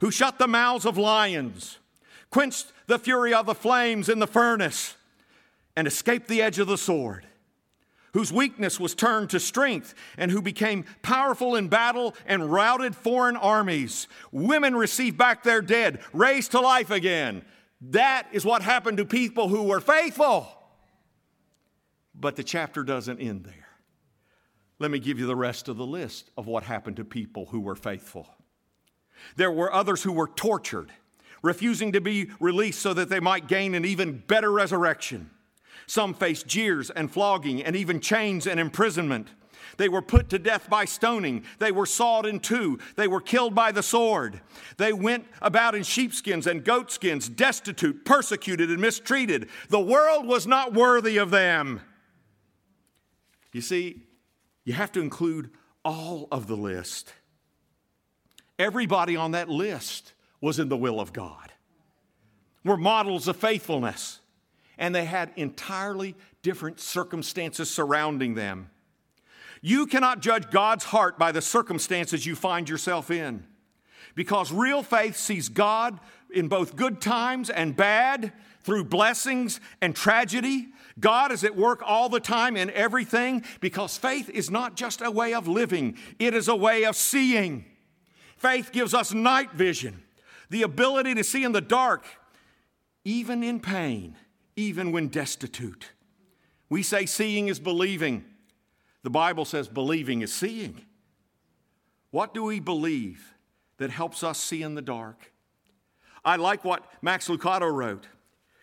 who 0.00 0.10
shut 0.10 0.38
the 0.38 0.48
mouths 0.48 0.86
of 0.86 0.98
lions 0.98 1.78
quenched 2.30 2.72
the 2.86 2.98
fury 2.98 3.32
of 3.32 3.46
the 3.46 3.54
flames 3.54 4.08
in 4.08 4.18
the 4.18 4.26
furnace, 4.26 4.96
and 5.78 5.86
escaped 5.86 6.26
the 6.26 6.42
edge 6.42 6.58
of 6.58 6.66
the 6.66 6.76
sword, 6.76 7.24
whose 8.12 8.32
weakness 8.32 8.80
was 8.80 8.96
turned 8.96 9.30
to 9.30 9.38
strength, 9.38 9.94
and 10.16 10.28
who 10.32 10.42
became 10.42 10.84
powerful 11.02 11.54
in 11.54 11.68
battle 11.68 12.16
and 12.26 12.50
routed 12.50 12.96
foreign 12.96 13.36
armies. 13.36 14.08
Women 14.32 14.74
received 14.74 15.16
back 15.16 15.44
their 15.44 15.62
dead, 15.62 16.00
raised 16.12 16.50
to 16.50 16.60
life 16.60 16.90
again. 16.90 17.44
That 17.80 18.26
is 18.32 18.44
what 18.44 18.62
happened 18.62 18.98
to 18.98 19.04
people 19.04 19.46
who 19.46 19.62
were 19.62 19.78
faithful. 19.78 20.48
But 22.12 22.34
the 22.34 22.42
chapter 22.42 22.82
doesn't 22.82 23.20
end 23.20 23.44
there. 23.44 23.68
Let 24.80 24.90
me 24.90 24.98
give 24.98 25.20
you 25.20 25.26
the 25.26 25.36
rest 25.36 25.68
of 25.68 25.76
the 25.76 25.86
list 25.86 26.28
of 26.36 26.48
what 26.48 26.64
happened 26.64 26.96
to 26.96 27.04
people 27.04 27.46
who 27.46 27.60
were 27.60 27.76
faithful. 27.76 28.26
There 29.36 29.52
were 29.52 29.72
others 29.72 30.02
who 30.02 30.10
were 30.10 30.26
tortured 30.26 30.90
refusing 31.40 31.92
to 31.92 32.00
be 32.00 32.30
released 32.40 32.80
so 32.80 32.92
that 32.94 33.10
they 33.10 33.20
might 33.20 33.46
gain 33.46 33.76
an 33.76 33.84
even 33.84 34.24
better 34.26 34.50
resurrection. 34.50 35.30
Some 35.86 36.14
faced 36.14 36.46
jeers 36.46 36.90
and 36.90 37.10
flogging 37.10 37.62
and 37.62 37.76
even 37.76 38.00
chains 38.00 38.46
and 38.46 38.58
imprisonment. 38.58 39.28
They 39.76 39.88
were 39.88 40.02
put 40.02 40.28
to 40.30 40.38
death 40.38 40.68
by 40.68 40.84
stoning. 40.84 41.44
They 41.58 41.70
were 41.70 41.86
sawed 41.86 42.26
in 42.26 42.40
two. 42.40 42.80
They 42.96 43.06
were 43.06 43.20
killed 43.20 43.54
by 43.54 43.70
the 43.70 43.82
sword. 43.82 44.40
They 44.76 44.92
went 44.92 45.26
about 45.40 45.74
in 45.74 45.84
sheepskins 45.84 46.46
and 46.46 46.64
goatskins, 46.64 47.28
destitute, 47.28 48.04
persecuted, 48.04 48.70
and 48.70 48.80
mistreated. 48.80 49.48
The 49.68 49.80
world 49.80 50.26
was 50.26 50.46
not 50.46 50.74
worthy 50.74 51.16
of 51.18 51.30
them. 51.30 51.80
You 53.52 53.60
see, 53.60 54.02
you 54.64 54.72
have 54.72 54.92
to 54.92 55.00
include 55.00 55.50
all 55.84 56.28
of 56.32 56.48
the 56.48 56.56
list. 56.56 57.14
Everybody 58.58 59.14
on 59.14 59.30
that 59.30 59.48
list 59.48 60.12
was 60.40 60.58
in 60.58 60.68
the 60.68 60.76
will 60.76 61.00
of 61.00 61.12
God, 61.12 61.52
were 62.64 62.76
models 62.76 63.28
of 63.28 63.36
faithfulness, 63.36 64.20
and 64.78 64.94
they 64.94 65.04
had 65.04 65.32
entirely 65.36 66.14
different 66.42 66.80
circumstances 66.80 67.70
surrounding 67.70 68.34
them. 68.34 68.70
You 69.60 69.86
cannot 69.86 70.20
judge 70.20 70.50
God's 70.50 70.84
heart 70.84 71.18
by 71.18 71.32
the 71.32 71.42
circumstances 71.42 72.24
you 72.24 72.36
find 72.36 72.68
yourself 72.68 73.10
in. 73.10 73.44
Because 74.14 74.52
real 74.52 74.82
faith 74.82 75.16
sees 75.16 75.48
God 75.48 75.98
in 76.32 76.48
both 76.48 76.76
good 76.76 77.00
times 77.00 77.50
and 77.50 77.76
bad, 77.76 78.32
through 78.68 78.84
blessings 78.84 79.60
and 79.80 79.96
tragedy. 79.96 80.68
God 81.00 81.32
is 81.32 81.42
at 81.42 81.56
work 81.56 81.80
all 81.82 82.08
the 82.08 82.20
time 82.20 82.56
in 82.56 82.70
everything 82.72 83.42
because 83.60 83.96
faith 83.96 84.28
is 84.28 84.50
not 84.50 84.76
just 84.76 85.00
a 85.00 85.10
way 85.10 85.32
of 85.32 85.48
living, 85.48 85.96
it 86.18 86.34
is 86.34 86.48
a 86.48 86.54
way 86.54 86.84
of 86.84 86.94
seeing. 86.94 87.64
Faith 88.36 88.70
gives 88.72 88.92
us 88.92 89.14
night 89.14 89.52
vision 89.52 90.02
the 90.50 90.62
ability 90.62 91.14
to 91.14 91.24
see 91.24 91.44
in 91.44 91.52
the 91.52 91.60
dark, 91.60 92.04
even 93.04 93.42
in 93.42 93.60
pain, 93.60 94.16
even 94.58 94.90
when 94.90 95.06
destitute. 95.06 95.92
We 96.68 96.82
say 96.82 97.06
seeing 97.06 97.46
is 97.46 97.60
believing. 97.60 98.24
The 99.04 99.10
Bible 99.10 99.44
says 99.44 99.68
believing 99.68 100.20
is 100.20 100.34
seeing. 100.34 100.84
What 102.10 102.34
do 102.34 102.42
we 102.42 102.58
believe 102.58 103.34
that 103.76 103.90
helps 103.90 104.24
us 104.24 104.36
see 104.36 104.62
in 104.62 104.74
the 104.74 104.82
dark? 104.82 105.32
I 106.24 106.34
like 106.36 106.64
what 106.64 106.84
Max 107.00 107.28
Lucado 107.28 107.72
wrote. 107.72 108.08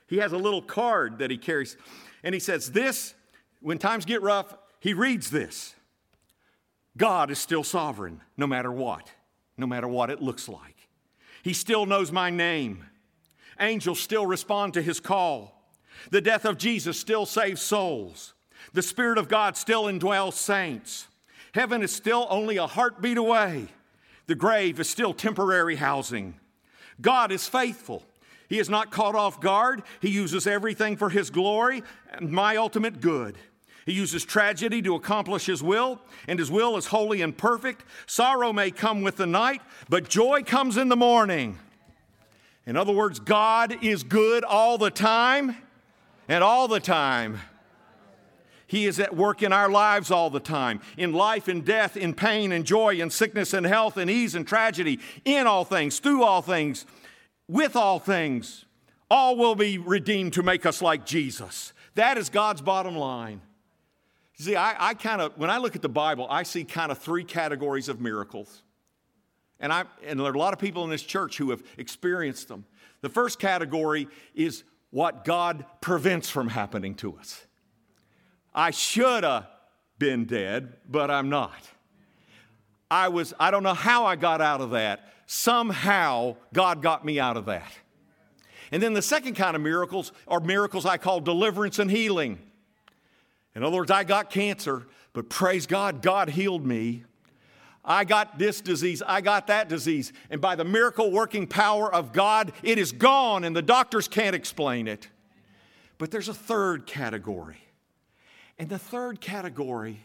He 0.05 0.17
has 0.17 0.34
a 0.34 0.38
little 0.38 0.62
card 0.62 1.19
that 1.19 1.31
he 1.31 1.38
carries, 1.38 1.77
and 2.25 2.34
he 2.34 2.41
says, 2.41 2.73
This, 2.73 3.13
when 3.62 3.77
times 3.77 4.03
get 4.03 4.21
rough, 4.21 4.53
he 4.81 4.93
reads 4.93 5.31
this 5.31 5.75
God 6.97 7.31
is 7.31 7.39
still 7.39 7.63
sovereign, 7.63 8.19
no 8.36 8.47
matter 8.47 8.71
what, 8.71 9.10
no 9.58 9.65
matter 9.65 9.88
what 9.88 10.10
it 10.10 10.21
looks 10.21 10.49
like. 10.49 10.89
He 11.41 11.53
still 11.53 11.86
knows 11.86 12.12
my 12.12 12.29
name. 12.29 12.86
Angels 13.62 14.01
still 14.01 14.25
respond 14.25 14.73
to 14.73 14.81
his 14.81 14.99
call. 14.99 15.54
The 16.12 16.21
death 16.21 16.45
of 16.45 16.58
Jesus 16.58 16.99
still 16.99 17.25
saves 17.25 17.62
souls. 17.62 18.34
The 18.73 18.81
Spirit 18.81 19.17
of 19.17 19.27
God 19.27 19.58
still 19.58 19.86
indwells 19.86 20.34
saints. 20.34 21.08
Heaven 21.53 21.81
is 21.81 21.91
still 21.91 22.27
only 22.29 22.58
a 22.58 22.67
heartbeat 22.67 23.17
away. 23.17 23.67
The 24.27 24.36
grave 24.36 24.79
is 24.79 24.89
still 24.89 25.13
temporary 25.13 25.75
housing. 25.75 26.36
God 26.99 27.31
is 27.31 27.47
faithful. 27.47 28.03
He 28.49 28.60
is 28.60 28.69
not 28.69 28.91
caught 28.91 29.15
off 29.15 29.39
guard. 29.39 29.84
He 30.01 30.10
uses 30.10 30.47
everything 30.47 30.97
for 30.97 31.10
His 31.10 31.29
glory 31.29 31.84
and 32.12 32.31
my 32.31 32.58
ultimate 32.58 33.01
good. 33.01 33.38
He 33.86 33.93
uses 33.93 34.25
tragedy 34.25 34.81
to 34.81 34.95
accomplish 34.95 35.45
His 35.45 35.62
will, 35.62 36.01
and 36.27 36.39
His 36.39 36.49
will 36.49 36.75
is 36.75 36.88
holy 36.88 37.21
and 37.21 37.38
perfect. 37.38 37.86
Sorrow 38.08 38.51
may 38.51 38.71
come 38.71 39.01
with 39.01 39.17
the 39.17 39.27
night, 39.27 39.62
but 39.89 40.10
joy 40.10 40.41
comes 40.43 40.77
in 40.77 40.89
the 40.89 40.95
morning. 40.95 41.60
In 42.65 42.75
other 42.75 42.93
words, 42.93 43.19
God 43.19 43.77
is 43.84 44.03
good 44.03 44.43
all 44.43 44.77
the 44.77 44.89
time, 44.89 45.55
and 46.27 46.43
all 46.43 46.67
the 46.67 46.79
time. 46.79 47.39
He 48.67 48.88
is 48.88 48.99
at 48.99 49.15
work 49.15 49.43
in 49.43 49.53
our 49.53 49.69
lives 49.69 50.09
all 50.09 50.29
the 50.29 50.39
time, 50.39 50.81
in 50.97 51.13
life 51.13 51.47
and 51.47 51.63
death, 51.63 51.95
in 51.95 52.13
pain 52.15 52.51
and 52.51 52.65
joy, 52.65 52.95
in 52.95 53.11
sickness 53.11 53.53
and 53.53 53.65
health, 53.65 53.97
in 53.97 54.09
ease 54.09 54.33
and 54.33 54.47
tragedy, 54.47 54.99
in 55.23 55.45
all 55.45 55.63
things, 55.63 55.99
through 55.99 56.23
all 56.23 56.41
things, 56.41 56.85
with 57.47 57.75
all 57.75 57.99
things. 57.99 58.65
All 59.09 59.38
will 59.38 59.53
be 59.53 59.77
redeemed 59.77 60.33
to 60.33 60.43
make 60.43 60.65
us 60.65 60.81
like 60.81 61.05
Jesus. 61.05 61.73
That 61.93 62.17
is 62.17 62.29
God's 62.29 62.61
bottom 62.61 62.95
line. 62.95 63.41
See, 64.38 64.55
I, 64.55 64.89
I 64.89 64.93
kind 64.95 65.21
of, 65.21 65.38
when 65.38 65.49
I 65.49 65.59
look 65.59 65.75
at 65.75 65.81
the 65.81 65.89
Bible, 65.89 66.27
I 66.29 66.43
see 66.43 66.63
kind 66.63 66.91
of 66.91 66.97
three 66.97 67.23
categories 67.23 67.88
of 67.88 68.01
miracles. 68.01 68.63
And, 69.59 69.71
I, 69.71 69.85
and 70.03 70.19
there 70.19 70.27
are 70.27 70.33
a 70.33 70.38
lot 70.38 70.53
of 70.53 70.59
people 70.59 70.83
in 70.83 70.89
this 70.89 71.03
church 71.03 71.38
who 71.38 71.51
have 71.51 71.63
experienced 71.77 72.47
them. 72.47 72.65
The 73.01 73.09
first 73.09 73.39
category 73.39 74.07
is 74.33 74.63
what 74.95 75.25
God 75.25 75.65
prevents 75.81 76.29
from 76.29 76.47
happening 76.47 76.95
to 76.95 77.17
us. 77.17 77.45
I 78.53 78.71
should 78.71 79.25
have 79.25 79.45
been 79.99 80.23
dead, 80.23 80.71
but 80.89 81.12
I'm 81.12 81.27
not. 81.27 81.51
I 82.89 83.10
was, 83.10 83.34
I 83.38 83.51
don't 83.51 83.62
know 83.62 83.73
how 83.73 84.05
I 84.05 84.15
got 84.15 84.39
out 84.39 84.62
of 84.62 84.69
that. 84.69 85.12
Somehow, 85.25 86.38
God 86.53 86.81
got 86.81 87.03
me 87.03 87.19
out 87.19 87.36
of 87.36 87.47
that. 87.47 87.69
And 88.71 88.81
then 88.81 88.93
the 88.93 89.01
second 89.01 89.36
kind 89.36 89.58
of 89.58 89.62
miracles 89.62 90.13
are 90.29 90.39
miracles 90.39 90.86
I 90.86 90.95
call 90.95 91.19
deliverance 91.19 91.77
and 91.77 91.91
healing. 91.91 92.39
In 93.53 93.65
other 93.65 93.75
words, 93.75 93.91
I 93.91 94.05
got 94.05 94.29
cancer, 94.29 94.88
but 95.12 95.27
praise 95.27 95.67
God, 95.67 96.01
God 96.01 96.29
healed 96.29 96.65
me. 96.65 97.03
I 97.86 98.04
got 98.04 98.39
this 98.39 98.62
disease, 98.62 99.04
I 99.06 99.21
got 99.21 99.48
that 99.48 99.69
disease. 99.69 100.12
And 100.30 100.41
by 100.41 100.56
the 100.56 100.65
miracle 100.65 101.12
working 101.12 101.48
power 101.48 101.93
of 101.93 102.12
God, 102.12 102.52
it 102.63 102.78
is 102.78 102.91
gone, 102.91 103.43
and 103.43 103.56
the 103.56 103.62
doctors 103.62 104.08
can't 104.08 104.36
explain 104.36 104.88
it. 104.88 105.10
But 105.98 106.12
there's 106.12 106.28
a 106.28 106.34
third 106.34 106.86
category. 106.88 107.58
And 108.58 108.69
the 108.69 108.80
third 108.80 109.21
category 109.21 110.00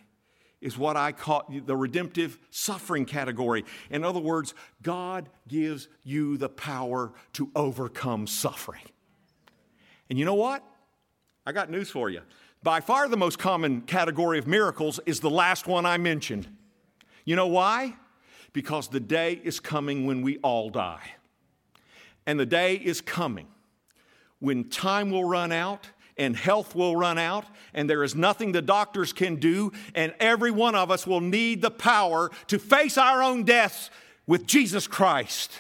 is 0.61 0.77
what 0.77 0.97
I 0.97 1.13
call 1.13 1.45
the 1.49 1.77
redemptive 1.77 2.39
suffering 2.51 3.07
category. 3.07 3.65
In 3.91 4.05
other 4.05 4.21
words, 4.21 4.55
God 4.83 5.29
gives 5.49 5.89
you 6.05 6.37
the 6.37 6.51
power 6.51 7.13
to 7.35 7.51
overcome 7.57 8.27
suffering. 8.27 8.83
And 10.11 10.19
you 10.19 10.25
know 10.25 10.35
what? 10.35 10.63
I 11.47 11.53
got 11.53 11.71
news 11.71 11.89
for 11.89 12.11
you. 12.11 12.21
By 12.63 12.81
far 12.81 13.09
the 13.09 13.17
most 13.17 13.39
common 13.39 13.81
category 13.83 14.39
of 14.39 14.47
miracles 14.47 15.01
is 15.07 15.21
the 15.21 15.31
last 15.31 15.67
one 15.67 15.87
I 15.87 15.97
mentioned. 15.97 16.47
You 17.25 17.37
know 17.37 17.47
why? 17.47 17.95
Because 18.53 18.89
the 18.89 19.01
day 19.01 19.41
is 19.43 19.61
coming 19.61 20.07
when 20.07 20.23
we 20.23 20.39
all 20.39 20.71
die. 20.71 21.15
And 22.27 22.39
the 22.39 22.47
day 22.47 22.75
is 22.75 23.01
coming 23.01 23.49
when 24.39 24.69
time 24.69 25.11
will 25.11 25.25
run 25.25 25.53
out 25.53 25.91
and 26.21 26.37
health 26.37 26.75
will 26.75 26.95
run 26.95 27.17
out, 27.17 27.47
and 27.73 27.89
there 27.89 28.05
is 28.05 28.15
nothing 28.15 28.53
the 28.53 28.61
doctors 28.61 29.11
can 29.11 29.37
do, 29.37 29.73
and 29.95 30.15
every 30.21 30.51
one 30.51 30.75
of 30.75 30.91
us 30.91 31.07
will 31.07 31.23
need 31.23 31.63
the 31.63 31.71
power 31.71 32.31
to 32.47 32.59
face 32.59 32.99
our 32.99 33.23
own 33.23 33.43
deaths 33.43 33.89
with 34.27 34.47
Jesus 34.47 34.87
Christ. 34.87 35.51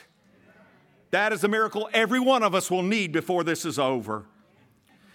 That 1.12 1.33
is 1.33 1.42
a 1.44 1.49
miracle 1.49 1.88
every 1.94 2.20
one 2.20 2.42
of 2.42 2.55
us 2.55 2.70
will 2.70 2.83
need 2.83 3.11
before 3.11 3.42
this 3.42 3.64
is 3.64 3.79
over. 3.79 4.27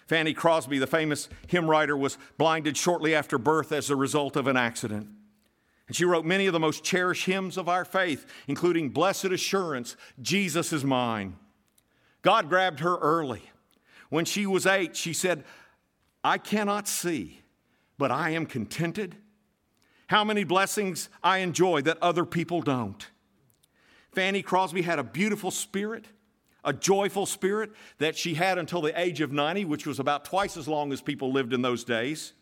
Fanny 0.08 0.34
Crosby, 0.34 0.80
the 0.80 0.88
famous 0.88 1.30
hymn 1.48 1.70
writer, 1.70 1.96
was 1.96 2.18
blinded 2.38 2.76
shortly 2.76 3.14
after 3.14 3.38
birth 3.38 3.72
as 3.72 3.90
a 3.90 3.96
result 3.96 4.36
of 4.36 4.48
an 4.48 4.58
accident. 4.58 5.08
And 5.88 5.96
she 5.96 6.06
wrote 6.06 6.26
many 6.26 6.48
of 6.48 6.54
the 6.54 6.60
most 6.60 6.84
cherished 6.84 7.26
hymns 7.26 7.58
of 7.58 7.70
our 7.70 7.86
faith, 7.86 8.26
including 8.48 8.90
Blessed 8.90 9.26
Assurance, 9.26 9.96
Jesus 10.22 10.74
is 10.74 10.84
mine. 10.84 11.38
God 12.22 12.50
grabbed 12.50 12.80
her 12.80 12.98
early. 12.98 13.44
When 14.10 14.26
she 14.26 14.46
was 14.46 14.66
eight, 14.66 14.96
she 14.96 15.14
said, 15.14 15.44
I 16.24 16.40
cannot 16.40 16.88
see, 16.88 17.42
but 17.98 18.12
I 18.12 18.32
am 18.32 18.48
contented. 18.48 19.16
How 20.08 20.24
many 20.24 20.44
blessings 20.44 21.10
I 21.24 21.40
enjoy 21.40 21.82
that 21.82 21.98
other 22.02 22.26
people 22.26 22.62
don't. 22.62 23.08
Fanny 24.12 24.42
Crosby 24.42 24.82
had 24.82 24.98
a 24.98 25.04
beautiful 25.04 25.52
spirit, 25.52 26.06
a 26.64 26.74
joyful 26.74 27.26
spirit 27.26 27.72
that 27.98 28.16
she 28.16 28.36
had 28.36 28.58
until 28.58 28.82
the 28.82 29.00
age 29.00 29.22
of 29.22 29.32
90, 29.32 29.66
which 29.66 29.86
was 29.86 30.00
about 30.00 30.26
twice 30.26 30.58
as 30.58 30.68
long 30.68 30.94
as 30.94 31.02
people 31.02 31.32
lived 31.32 31.54
in 31.54 31.62
those 31.62 31.84
days. 31.84 32.34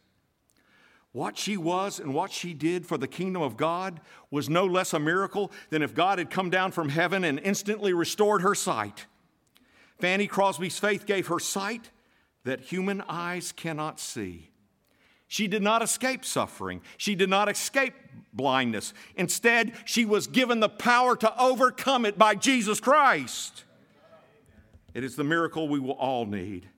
What 1.13 1.37
she 1.37 1.57
was 1.57 1.99
and 1.99 2.13
what 2.13 2.31
she 2.31 2.55
did 2.55 2.87
for 2.87 2.97
the 2.97 3.07
kingdom 3.07 3.43
of 3.43 3.55
God 3.55 4.01
was 4.31 4.49
no 4.49 4.65
less 4.65 4.93
a 4.93 4.99
miracle 4.99 5.51
than 5.69 5.83
if 5.83 5.93
God 5.93 6.17
had 6.17 6.31
come 6.31 6.49
down 6.49 6.71
from 6.71 6.89
heaven 6.89 7.23
and 7.23 7.39
instantly 7.39 7.93
restored 7.93 8.41
her 8.41 8.55
sight. 8.55 9.05
Fanny 9.99 10.25
Crosby's 10.25 10.79
faith 10.79 11.05
gave 11.05 11.27
her 11.27 11.39
sight 11.39 11.91
that 12.45 12.61
human 12.61 13.01
eyes 13.07 13.51
cannot 13.51 13.99
see. 13.99 14.49
She 15.27 15.47
did 15.47 15.61
not 15.61 15.83
escape 15.83 16.25
suffering. 16.25 16.81
She 16.97 17.13
did 17.13 17.29
not 17.29 17.47
escape 17.47 17.93
blindness. 18.33 18.93
Instead, 19.15 19.73
she 19.85 20.05
was 20.05 20.25
given 20.25 20.59
the 20.59 20.69
power 20.69 21.15
to 21.15 21.41
overcome 21.41 22.05
it 22.05 22.17
by 22.17 22.33
Jesus 22.33 22.79
Christ. 22.79 23.63
It 24.95 25.03
is 25.03 25.15
the 25.15 25.23
miracle 25.23 25.67
we 25.67 25.79
will 25.79 25.91
all 25.91 26.25
need. 26.25 26.69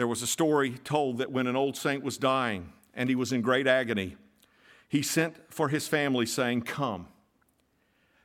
There 0.00 0.06
was 0.06 0.22
a 0.22 0.26
story 0.26 0.70
told 0.82 1.18
that 1.18 1.30
when 1.30 1.46
an 1.46 1.56
old 1.56 1.76
saint 1.76 2.02
was 2.02 2.16
dying 2.16 2.72
and 2.94 3.10
he 3.10 3.14
was 3.14 3.34
in 3.34 3.42
great 3.42 3.66
agony, 3.66 4.16
he 4.88 5.02
sent 5.02 5.36
for 5.52 5.68
his 5.68 5.88
family 5.88 6.24
saying, 6.24 6.62
Come, 6.62 7.06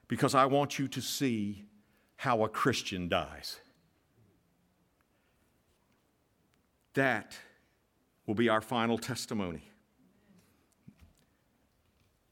because 0.07 0.33
I 0.33 0.45
want 0.45 0.79
you 0.79 0.87
to 0.87 1.01
see 1.01 1.65
how 2.15 2.45
a 2.45 2.47
Christian 2.47 3.09
dies. 3.09 3.59
That 6.93 7.37
will 8.25 8.35
be 8.35 8.47
our 8.47 8.61
final 8.61 8.97
testimony. 8.97 9.69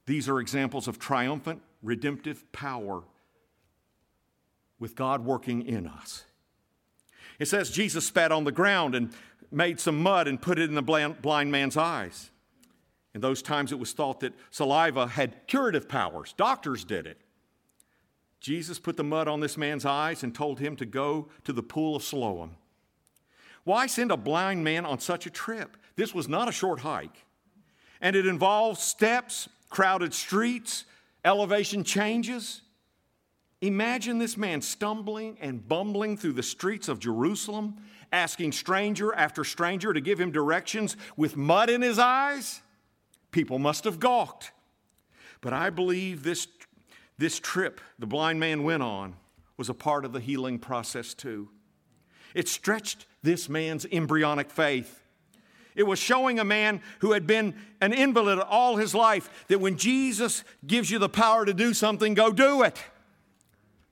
These 0.06 0.29
are 0.29 0.39
examples 0.39 0.88
of 0.88 0.99
triumphant, 0.99 1.62
redemptive 1.82 2.49
power 2.53 3.03
with 4.79 4.95
God 4.95 5.25
working 5.25 5.67
in 5.67 5.86
us. 5.86 6.23
It 7.39 7.47
says 7.47 7.71
Jesus 7.71 8.06
spat 8.06 8.32
on 8.32 8.43
the 8.43 8.51
ground 8.51 8.95
and 8.95 9.13
made 9.54 9.80
some 9.80 10.02
mud 10.02 10.28
and 10.28 10.42
put 10.42 10.60
it 10.60 10.70
in 10.70 10.76
the 10.76 10.82
blind 10.82 11.52
man's 11.52 11.78
eyes. 11.78 12.32
In 13.13 13.22
those 13.22 13.42
times, 13.42 13.72
it 13.72 13.80
was 13.80 13.94
thought 13.94 14.22
that 14.22 14.34
saliva 14.50 15.08
had 15.08 15.48
curative 15.48 15.88
powers. 15.88 16.34
Doctors 16.36 16.84
did 16.84 17.06
it. 17.06 17.20
Jesus 18.39 18.80
put 18.80 18.98
the 18.98 19.04
mud 19.04 19.28
on 19.28 19.39
this 19.39 19.56
man's 19.56 19.86
eyes 19.86 20.24
and 20.24 20.36
told 20.36 20.60
him 20.60 20.76
to 20.76 20.86
go 20.86 21.30
to 21.46 21.54
the 21.54 21.63
pool 21.63 21.96
of 21.96 22.04
Siloam. 22.04 22.58
Why 23.63 23.88
send 23.88 24.12
a 24.12 24.18
blind 24.18 24.66
man 24.66 24.86
on 24.86 25.00
such 25.00 25.26
a 25.26 25.30
trip? 25.30 25.78
This 25.96 26.13
was 26.13 26.28
not 26.28 26.50
a 26.50 26.52
short 26.52 26.82
hike. 26.82 27.24
And 28.02 28.18
it 28.18 28.26
involved 28.26 28.82
steps, 28.82 29.48
crowded 29.70 30.13
streets, 30.13 30.84
elevation 31.24 31.86
changes. 31.86 32.62
Imagine 33.63 34.17
this 34.17 34.36
man 34.36 34.62
stumbling 34.62 35.38
and 35.39 35.65
bumbling 35.65 36.17
through 36.17 36.34
the 36.34 36.43
streets 36.43 36.89
of 36.89 36.99
Jerusalem, 36.99 37.78
asking 38.12 38.52
stranger 38.52 39.15
after 39.15 39.45
stranger 39.45 39.93
to 39.93 40.02
give 40.02 40.19
him 40.19 40.34
directions 40.34 40.97
with 41.15 41.38
mud 41.38 41.69
in 41.69 41.82
his 41.82 41.97
eyes. 41.97 42.60
People 43.32 43.60
must 43.60 43.86
have 43.86 44.02
gawked. 44.02 44.52
But 45.39 45.54
I 45.54 45.69
believe 45.69 46.23
this 46.23 46.45
this 47.17 47.39
trip 47.39 47.80
the 47.97 48.06
blind 48.06 48.38
man 48.38 48.63
went 48.63 48.84
on 48.84 49.15
was 49.56 49.69
a 49.69 49.73
part 49.73 50.04
of 50.04 50.12
the 50.12 50.19
healing 50.19 50.60
process, 50.60 51.13
too. 51.13 51.47
It 52.36 52.49
stretched 52.49 53.06
this 53.21 53.47
man's 53.47 53.86
embryonic 53.89 54.52
faith. 54.52 54.99
It 55.73 55.84
was 55.84 55.99
showing 55.99 56.38
a 56.38 56.43
man 56.43 56.82
who 56.99 57.13
had 57.13 57.26
been 57.26 57.56
an 57.80 57.93
invalid 57.93 58.39
all 58.39 58.76
his 58.76 58.93
life 58.93 59.45
that 59.47 59.62
when 59.62 59.78
Jesus 59.78 60.43
gives 60.67 60.91
you 60.91 60.99
the 60.99 61.08
power 61.08 61.45
to 61.45 61.54
do 61.54 61.73
something, 61.73 62.13
go 62.13 62.34
do 62.34 62.63
it. 62.63 62.78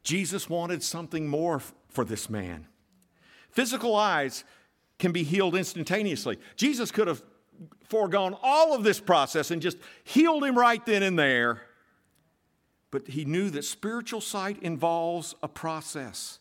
Jesus 0.04 0.50
wanted 0.50 0.84
something 0.84 1.28
more 1.28 1.62
for 1.90 2.04
this 2.06 2.30
man. 2.30 2.68
Physical 3.52 3.96
eyes 3.96 4.44
can 4.98 5.12
be 5.12 5.24
healed 5.24 5.56
instantaneously. 5.56 6.38
Jesus 6.56 6.92
could 6.92 7.08
have 7.08 7.22
foregone 7.84 8.36
all 8.42 8.74
of 8.74 8.84
this 8.84 9.00
process 9.00 9.52
and 9.52 9.62
just 9.62 9.78
healed 10.04 10.44
him 10.44 10.58
right 10.58 10.86
then 10.86 11.04
and 11.04 11.20
there 11.20 11.62
but 12.92 13.08
he 13.08 13.24
knew 13.24 13.50
that 13.50 13.64
spiritual 13.64 14.22
sight 14.22 14.62
involves 14.62 15.34
a 15.42 15.48
process. 15.48 16.40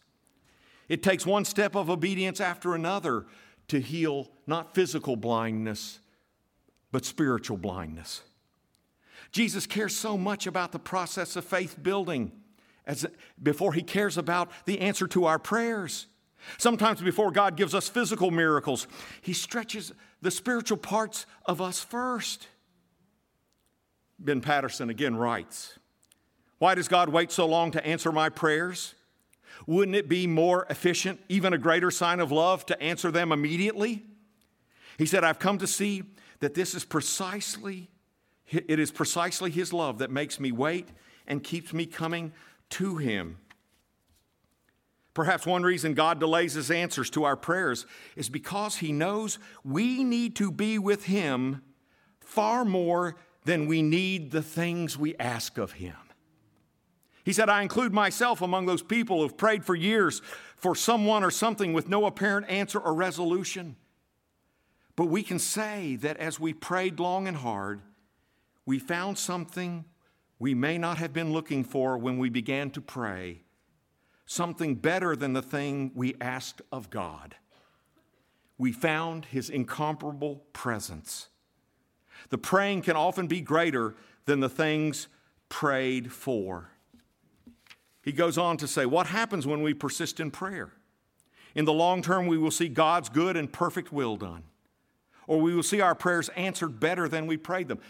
It 0.88 1.02
takes 1.02 1.24
one 1.24 1.44
step 1.44 1.76
of 1.76 1.88
obedience 1.88 2.40
after 2.40 2.74
another 2.74 3.26
to 3.68 3.80
heal 3.80 4.28
not 4.48 4.74
physical 4.74 5.14
blindness, 5.14 6.00
but 6.90 7.04
spiritual 7.04 7.56
blindness. 7.56 8.22
Jesus 9.30 9.64
cares 9.64 9.94
so 9.94 10.18
much 10.18 10.48
about 10.48 10.72
the 10.72 10.80
process 10.80 11.36
of 11.36 11.44
faith 11.44 11.80
building 11.80 12.32
as 12.90 13.07
before 13.40 13.72
he 13.72 13.83
cares 13.83 14.18
about 14.18 14.50
the 14.64 14.81
answer 14.81 15.07
to 15.07 15.24
our 15.24 15.38
prayers. 15.38 16.09
Sometimes 16.59 17.00
before 17.00 17.31
God 17.31 17.57
gives 17.57 17.72
us 17.72 17.88
physical 17.88 18.33
miracles, 18.33 18.88
he 19.22 19.33
stretches 19.33 19.92
the 20.22 20.31
spiritual 20.33 20.76
parts 20.76 21.24
of 21.46 21.61
us 21.61 21.81
first. 21.81 22.48
Ben 24.18 24.40
Patterson 24.40 24.90
again 24.90 25.14
writes 25.14 25.79
why 26.59 26.74
does 26.74 26.88
God 26.88 27.09
wait 27.09 27.31
so 27.31 27.46
long 27.46 27.70
to 27.70 27.87
answer 27.87 28.11
my 28.12 28.29
prayers? 28.29 28.94
Wouldn't 29.66 29.96
it 29.96 30.09
be 30.09 30.26
more 30.26 30.66
efficient, 30.68 31.20
even 31.29 31.53
a 31.53 31.59
greater 31.59 31.90
sign 31.90 32.18
of 32.18 32.33
love, 32.33 32.66
to 32.66 32.83
answer 32.83 33.11
them 33.11 33.31
immediately? 33.31 34.05
He 34.98 35.07
said, 35.07 35.22
I've 35.22 35.38
come 35.38 35.59
to 35.59 35.66
see 35.66 36.03
that 36.40 36.55
this 36.55 36.74
is 36.74 36.85
precisely, 36.85 37.88
it 38.50 38.79
is 38.79 38.90
precisely 38.90 39.50
His 39.50 39.72
love 39.72 39.98
that 39.98 40.11
makes 40.11 40.40
me 40.40 40.50
wait 40.50 40.88
and 41.26 41.42
keeps 41.42 41.72
me 41.72 41.87
coming 41.87 42.33
to 42.70 42.96
Him. 42.96 43.38
Perhaps 45.12 45.44
one 45.44 45.62
reason 45.62 45.94
God 45.94 46.20
delays 46.20 46.54
His 46.54 46.70
answers 46.70 47.11
to 47.11 47.24
our 47.24 47.37
prayers 47.37 47.85
is 48.16 48.28
because 48.28 48.76
He 48.76 48.92
knows 48.92 49.38
we 49.64 50.04
need 50.04 50.37
to 50.37 50.50
be 50.50 50.78
with 50.78 51.04
Him 51.04 51.62
far 52.20 52.64
more 52.64 53.16
than 53.44 53.66
we 53.66 53.83
need 53.83 54.30
the 54.30 54.42
things 54.42 54.96
we 54.96 55.16
ask 55.16 55.59
of 55.59 55.72
Him. 55.72 55.96
He 57.24 57.33
said, 57.33 57.48
I 57.48 57.62
include 57.62 57.92
myself 57.92 58.40
among 58.40 58.66
those 58.66 58.83
people 58.83 59.20
who've 59.20 59.37
prayed 59.37 59.64
for 59.64 59.74
years 59.74 60.22
for 60.56 60.74
someone 60.74 61.22
or 61.22 61.30
something 61.30 61.72
with 61.72 61.88
no 61.88 62.06
apparent 62.06 62.48
answer 62.48 62.78
or 62.78 62.94
resolution. 62.94 63.76
But 64.96 65.06
we 65.06 65.22
can 65.22 65.38
say 65.38 65.96
that 65.96 66.16
as 66.16 66.40
we 66.40 66.52
prayed 66.52 67.00
long 67.00 67.28
and 67.28 67.37
hard, 67.37 67.80
we 68.66 68.78
found 68.78 69.18
something 69.18 69.85
we 70.40 70.55
may 70.55 70.79
not 70.79 70.96
have 70.96 71.12
been 71.12 71.33
looking 71.33 71.62
for 71.62 71.98
when 71.98 72.18
we 72.18 72.31
began 72.31 72.70
to 72.70 72.81
pray, 72.81 73.42
something 74.24 74.74
better 74.74 75.14
than 75.14 75.35
the 75.35 75.42
thing 75.42 75.92
we 75.94 76.16
asked 76.18 76.62
of 76.72 76.88
God. 76.88 77.37
We 78.57 78.72
found 78.72 79.26
His 79.26 79.50
incomparable 79.50 80.42
presence. 80.55 81.29
The 82.31 82.38
praying 82.38 82.83
can 82.83 82.96
often 82.96 83.26
be 83.26 83.42
greater 83.42 83.94
than 84.24 84.40
the 84.40 84.48
things 84.48 85.09
prayed 85.50 86.11
for. 86.11 86.70
He 88.03 88.12
goes 88.12 88.38
on 88.38 88.57
to 88.59 88.66
say, 88.66 88.87
What 88.87 89.09
happens 89.09 89.46
when 89.46 89.62
we 89.62 89.74
persist 89.74 90.20
in 90.20 90.31
prayer? 90.31 90.72
In 91.55 91.66
the 91.66 91.72
long 91.72 92.00
term, 92.00 92.26
we 92.26 92.38
will 92.38 92.50
see 92.50 92.68
God's 92.68 93.11
good 93.11 93.37
and 93.37 93.53
perfect 93.53 93.92
will 93.92 94.16
done, 94.16 94.44
or 95.26 95.38
we 95.38 95.55
will 95.55 95.62
see 95.62 95.83
our 95.83 95.94
prayers 95.94 96.31
answered 96.31 96.81
better 96.81 97.09
than 97.09 97.26
we 97.26 97.37
prayed 97.37 97.68
them. 97.68 97.81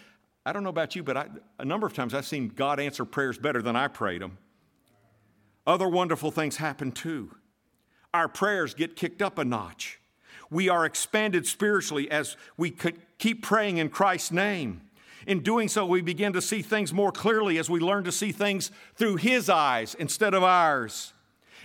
I 0.45 0.53
don't 0.53 0.63
know 0.63 0.71
about 0.71 0.97
you, 0.97 1.03
but 1.03 1.17
I, 1.17 1.27
a 1.59 1.65
number 1.65 1.87
of 1.87 1.95
times 1.95 2.15
I've 2.15 2.27
seen 2.27 2.49
God 2.49 2.81
answer 2.81 3.05
prayers 3.05 3.39
better 3.39 3.61
than 3.61 3.77
I 3.77 3.89
prayed 3.89 4.23
them. 4.23 4.39
Other 5.67 5.89
wonderful 5.89 6.31
things 6.31 6.57
happen 6.57 6.93
too. 6.93 7.35
Our 8.15 8.29
prayers 8.29 8.75
get 8.75 8.97
kicked 8.97 9.23
up 9.23 9.39
a 9.39 9.45
notch. 9.45 10.01
We 10.51 10.69
are 10.69 10.85
expanded 10.85 11.47
spiritually 11.47 12.11
as 12.11 12.37
we 12.57 12.75
keep 13.19 13.43
praying 13.43 13.79
in 13.79 13.89
Christ's 13.91 14.33
name. 14.33 14.83
In 15.27 15.41
doing 15.43 15.69
so, 15.69 15.85
we 15.85 16.01
begin 16.01 16.33
to 16.33 16.43
see 16.43 16.63
things 16.63 16.93
more 16.93 17.13
clearly 17.13 17.59
as 17.59 17.69
we 17.69 17.79
learn 17.79 18.05
to 18.05 18.13
see 18.13 18.33
things 18.33 18.71
through 18.97 19.17
His 19.17 19.49
eyes 19.49 19.95
instead 19.95 20.35
of 20.35 20.43
ours. 20.43 21.13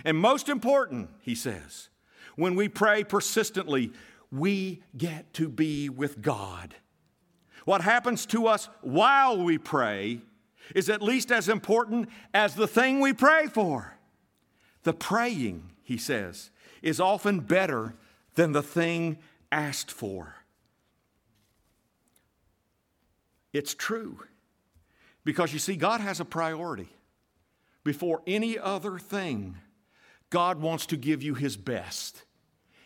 And 0.04 0.18
most 0.18 0.48
important, 0.48 1.08
he 1.22 1.34
says, 1.34 1.88
when 2.36 2.54
we 2.54 2.68
pray 2.68 3.02
persistently, 3.02 3.92
we 4.30 4.82
get 4.96 5.32
to 5.34 5.48
be 5.48 5.88
with 5.88 6.20
God. 6.20 6.74
What 7.66 7.82
happens 7.82 8.24
to 8.26 8.46
us 8.46 8.68
while 8.80 9.42
we 9.42 9.58
pray 9.58 10.20
is 10.74 10.88
at 10.88 11.02
least 11.02 11.32
as 11.32 11.48
important 11.48 12.08
as 12.32 12.54
the 12.54 12.68
thing 12.68 13.00
we 13.00 13.12
pray 13.12 13.48
for. 13.48 13.98
The 14.84 14.92
praying, 14.92 15.72
he 15.82 15.98
says, 15.98 16.50
is 16.80 17.00
often 17.00 17.40
better 17.40 17.94
than 18.36 18.52
the 18.52 18.62
thing 18.62 19.18
asked 19.50 19.90
for. 19.90 20.36
It's 23.52 23.74
true. 23.74 24.20
Because 25.24 25.52
you 25.52 25.58
see, 25.58 25.74
God 25.74 26.00
has 26.00 26.20
a 26.20 26.24
priority. 26.24 26.88
Before 27.82 28.22
any 28.28 28.56
other 28.56 28.96
thing, 28.96 29.56
God 30.30 30.60
wants 30.60 30.86
to 30.86 30.96
give 30.96 31.20
you 31.20 31.34
His 31.34 31.56
best, 31.56 32.22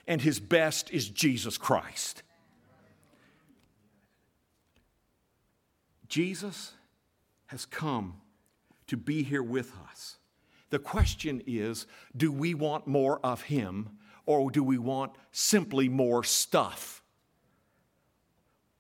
and 0.07 0.23
His 0.23 0.41
best 0.41 0.91
is 0.91 1.11
Jesus 1.11 1.59
Christ. 1.59 2.23
Jesus 6.11 6.73
has 7.47 7.65
come 7.65 8.21
to 8.89 8.97
be 8.97 9.23
here 9.23 9.43
with 9.43 9.73
us. 9.89 10.19
The 10.69 10.79
question 10.79 11.43
is 11.47 11.87
do 12.15 12.31
we 12.31 12.53
want 12.53 12.87
more 12.87 13.21
of 13.25 13.43
Him 13.43 13.99
or 14.27 14.51
do 14.51 14.63
we 14.63 14.77
want 14.77 15.13
simply 15.33 15.89
more 15.89 16.23
stuff 16.23 17.03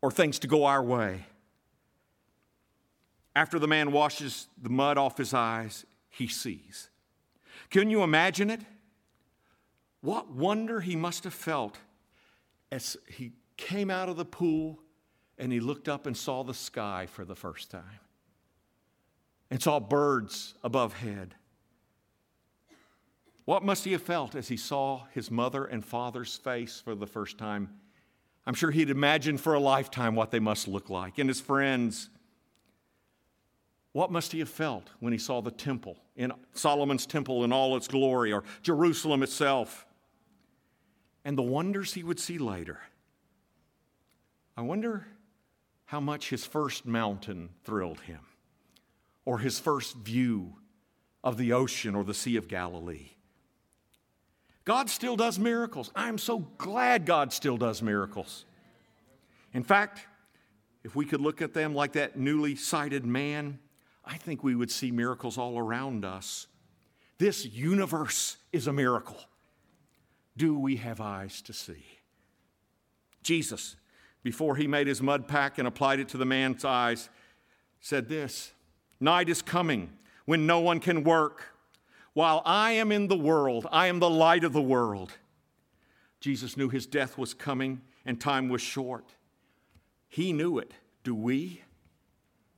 or 0.03 0.11
things 0.11 0.39
to 0.41 0.49
go 0.49 0.65
our 0.65 0.83
way? 0.83 1.25
After 3.35 3.61
the 3.61 3.69
man 3.69 3.93
washes 3.93 4.49
the 4.61 4.69
mud 4.69 4.99
off 4.99 5.17
his 5.17 5.33
eyes, 5.33 5.87
he 6.09 6.27
sees. 6.27 6.91
Can 7.71 7.91
you 7.91 8.03
imagine 8.03 8.51
it? 8.51 8.61
What 10.01 10.31
wonder 10.31 10.81
he 10.81 10.97
must 10.97 11.25
have 11.25 11.35
felt 11.35 11.79
as 12.73 12.97
he 13.07 13.33
came 13.57 13.89
out 13.89 14.09
of 14.09 14.17
the 14.17 14.25
pool 14.25 14.81
and 15.41 15.51
he 15.51 15.59
looked 15.59 15.89
up 15.89 16.07
and 16.07 16.17
saw 16.17 16.45
the 16.45 16.55
sky 16.55 17.09
for 17.11 17.25
the 17.25 17.35
first 17.35 17.71
time 17.71 18.01
and 19.51 19.61
saw 19.61 19.81
birds 19.81 20.55
above 20.63 20.93
head. 20.93 21.35
What 23.47 23.65
must 23.65 23.85
he 23.85 23.93
have 23.93 24.03
felt 24.03 24.35
as 24.35 24.49
he 24.49 24.59
saw 24.59 25.07
his 25.13 25.31
mother 25.31 25.65
and 25.65 25.85
father's 25.85 26.37
face 26.37 26.81
for 26.85 26.95
the 26.95 27.07
first 27.07 27.39
time? 27.39 27.71
I'm 28.47 28.55
sure 28.55 28.71
he'd 28.71 28.91
imagined 28.91 29.41
for 29.41 29.55
a 29.55 29.61
lifetime 29.61 30.15
what 30.15 30.31
they 30.31 30.39
must 30.39 30.69
look 30.69 30.91
like, 30.91 31.19
and 31.19 31.29
his 31.29 31.41
friends 31.41 32.11
what 33.93 34.13
must 34.13 34.31
he 34.31 34.39
have 34.39 34.49
felt 34.49 34.89
when 35.01 35.13
he 35.13 35.19
saw 35.19 35.41
the 35.41 35.51
temple, 35.51 35.97
in 36.15 36.33
Solomon's 36.53 37.07
temple 37.07 37.43
in 37.43 37.53
all 37.53 37.77
its 37.77 37.89
glory, 37.89 38.33
or 38.33 38.45
Jerusalem 38.63 39.25
itself, 39.25 39.85
and 41.25 41.37
the 41.37 41.43
wonders 41.43 41.95
he 41.95 42.05
would 42.05 42.21
see 42.21 42.39
later? 42.39 42.79
I 44.57 44.61
wonder 44.61 45.07
how 45.91 45.99
much 45.99 46.31
his 46.31 46.47
first 46.47 46.87
mountain 46.87 47.49
thrilled 47.65 47.99
him, 48.03 48.21
or 49.25 49.41
his 49.41 49.59
first 49.59 49.97
view 49.97 50.55
of 51.25 51.37
the 51.37 51.53
ocean 51.53 51.97
or 51.97 52.05
the 52.05 52.15
Sea 52.15 52.37
of 52.37 52.47
Galilee. 52.47 53.09
God 54.65 54.89
still 54.89 55.17
does 55.17 55.37
miracles. 55.37 55.91
I'm 55.97 56.17
so 56.17 56.39
glad 56.59 57.07
God 57.07 57.33
still 57.33 57.57
does 57.57 57.83
miracles. 57.83 58.45
In 59.53 59.65
fact, 59.65 60.07
if 60.85 60.95
we 60.95 61.05
could 61.05 61.21
look 61.21 61.43
at 61.43 61.55
them 61.55 61.75
like 61.75 61.95
that 61.95 62.17
newly 62.17 62.55
sighted 62.55 63.05
man, 63.05 63.59
I 64.05 64.17
think 64.17 64.45
we 64.45 64.55
would 64.55 64.71
see 64.71 64.93
miracles 64.93 65.39
all 65.39 65.59
around 65.59 66.05
us. 66.05 66.47
This 67.19 67.45
universe 67.45 68.37
is 68.53 68.69
a 68.69 68.73
miracle. 68.73 69.19
Do 70.37 70.57
we 70.57 70.77
have 70.77 71.01
eyes 71.01 71.43
to 71.43 71.53
see? 71.53 71.85
Jesus, 73.25 73.75
before 74.23 74.57
he 74.57 74.67
made 74.67 74.87
his 74.87 75.03
mud 75.03 75.29
pack 75.29 75.59
and 75.59 75.67
applied 75.67 76.01
it 76.01 76.09
to 76.11 76.17
the 76.17 76.25
man's 76.25 76.65
eyes, 76.65 77.09
said 77.81 78.09
this 78.09 78.53
Night 78.99 79.29
is 79.29 79.43
coming 79.43 79.91
when 80.27 80.47
no 80.47 80.61
one 80.61 80.81
can 80.81 81.05
work. 81.05 81.55
While 82.13 82.43
I 82.45 82.73
am 82.73 82.91
in 82.91 83.07
the 83.07 83.17
world, 83.17 83.67
I 83.71 83.87
am 83.87 84.01
the 84.01 84.11
light 84.11 84.45
of 84.45 84.53
the 84.53 84.61
world. 84.61 85.13
Jesus 86.21 86.57
knew 86.57 86.69
his 86.69 86.87
death 86.87 87.17
was 87.17 87.35
coming 87.35 87.81
and 88.05 88.21
time 88.21 88.49
was 88.49 88.61
short. 88.61 89.15
He 90.09 90.33
knew 90.33 90.59
it. 90.59 90.73
Do 91.05 91.15
we? 91.15 91.63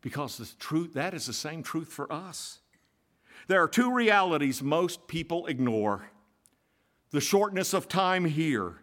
because 0.02 0.36
the 0.36 0.48
truth 0.58 0.92
that 0.92 1.14
is 1.14 1.26
the 1.26 1.32
same 1.32 1.62
truth 1.62 1.88
for 1.88 2.12
us. 2.12 2.58
There 3.46 3.62
are 3.62 3.68
two 3.68 3.94
realities 3.94 4.62
most 4.62 5.08
people 5.08 5.46
ignore 5.46 6.10
the 7.12 7.20
shortness 7.20 7.72
of 7.72 7.88
time 7.88 8.24
here 8.26 8.81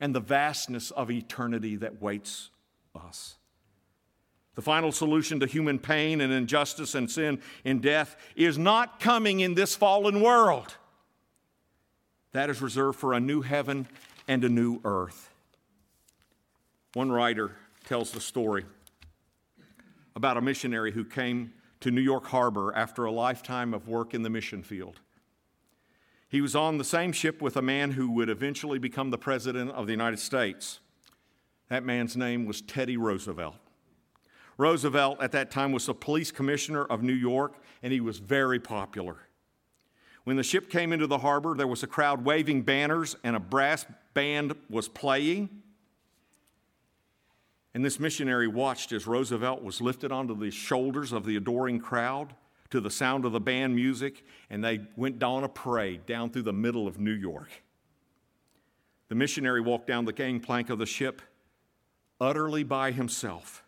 and 0.00 0.14
the 0.14 0.20
vastness 0.20 0.90
of 0.90 1.10
eternity 1.10 1.76
that 1.76 2.00
waits 2.00 2.50
us. 2.94 3.36
The 4.54 4.62
final 4.62 4.90
solution 4.90 5.38
to 5.40 5.46
human 5.46 5.78
pain 5.78 6.20
and 6.20 6.32
injustice 6.32 6.94
and 6.94 7.10
sin 7.10 7.40
and 7.64 7.80
death 7.80 8.16
is 8.34 8.58
not 8.58 8.98
coming 8.98 9.40
in 9.40 9.54
this 9.54 9.76
fallen 9.76 10.20
world. 10.20 10.76
That 12.32 12.50
is 12.50 12.60
reserved 12.60 12.98
for 12.98 13.12
a 13.12 13.20
new 13.20 13.40
heaven 13.40 13.86
and 14.26 14.44
a 14.44 14.48
new 14.48 14.80
earth. 14.84 15.30
One 16.94 17.12
writer 17.12 17.56
tells 17.86 18.10
the 18.10 18.20
story 18.20 18.64
about 20.16 20.36
a 20.36 20.40
missionary 20.40 20.90
who 20.90 21.04
came 21.04 21.52
to 21.80 21.92
New 21.92 22.00
York 22.00 22.26
Harbor 22.26 22.74
after 22.74 23.04
a 23.04 23.12
lifetime 23.12 23.72
of 23.72 23.86
work 23.86 24.12
in 24.14 24.22
the 24.22 24.30
mission 24.30 24.62
field. 24.62 25.00
He 26.28 26.42
was 26.42 26.54
on 26.54 26.76
the 26.76 26.84
same 26.84 27.12
ship 27.12 27.40
with 27.40 27.56
a 27.56 27.62
man 27.62 27.92
who 27.92 28.10
would 28.12 28.28
eventually 28.28 28.78
become 28.78 29.10
the 29.10 29.18
President 29.18 29.70
of 29.70 29.86
the 29.86 29.92
United 29.92 30.18
States. 30.18 30.80
That 31.70 31.84
man's 31.84 32.16
name 32.16 32.44
was 32.44 32.60
Teddy 32.60 32.98
Roosevelt. 32.98 33.56
Roosevelt 34.58 35.22
at 35.22 35.32
that 35.32 35.50
time 35.50 35.72
was 35.72 35.86
the 35.86 35.94
police 35.94 36.30
commissioner 36.30 36.84
of 36.84 37.02
New 37.02 37.14
York, 37.14 37.54
and 37.82 37.92
he 37.92 38.00
was 38.00 38.18
very 38.18 38.58
popular. 38.58 39.16
When 40.24 40.36
the 40.36 40.42
ship 40.42 40.68
came 40.68 40.92
into 40.92 41.06
the 41.06 41.18
harbor, 41.18 41.54
there 41.54 41.66
was 41.66 41.82
a 41.82 41.86
crowd 41.86 42.24
waving 42.24 42.62
banners, 42.62 43.16
and 43.24 43.34
a 43.34 43.40
brass 43.40 43.86
band 44.12 44.54
was 44.68 44.88
playing. 44.88 45.48
And 47.72 47.82
this 47.82 47.98
missionary 47.98 48.48
watched 48.48 48.92
as 48.92 49.06
Roosevelt 49.06 49.62
was 49.62 49.80
lifted 49.80 50.12
onto 50.12 50.36
the 50.36 50.50
shoulders 50.50 51.12
of 51.12 51.24
the 51.24 51.36
adoring 51.36 51.78
crowd 51.78 52.34
to 52.70 52.80
the 52.80 52.90
sound 52.90 53.24
of 53.24 53.32
the 53.32 53.40
band 53.40 53.74
music, 53.74 54.24
and 54.50 54.62
they 54.62 54.80
went 54.96 55.18
down 55.18 55.44
a 55.44 55.48
parade 55.48 56.06
down 56.06 56.30
through 56.30 56.42
the 56.42 56.52
middle 56.52 56.86
of 56.86 56.98
New 56.98 57.12
York. 57.12 57.48
The 59.08 59.14
missionary 59.14 59.60
walked 59.60 59.86
down 59.86 60.04
the 60.04 60.12
gangplank 60.12 60.68
of 60.70 60.78
the 60.78 60.86
ship 60.86 61.22
utterly 62.20 62.62
by 62.62 62.90
himself. 62.90 63.64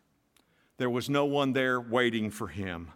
There 0.77 0.91
was 0.91 1.09
no 1.09 1.25
one 1.25 1.53
there 1.53 1.81
waiting 1.81 2.31
for 2.31 2.49
him. 2.49 2.93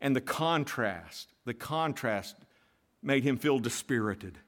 And 0.00 0.14
the 0.14 0.20
contrast, 0.20 1.32
the 1.44 1.54
contrast 1.54 2.36
made 3.02 3.24
him 3.24 3.36
feel 3.36 3.58
dispirited. 3.58 4.38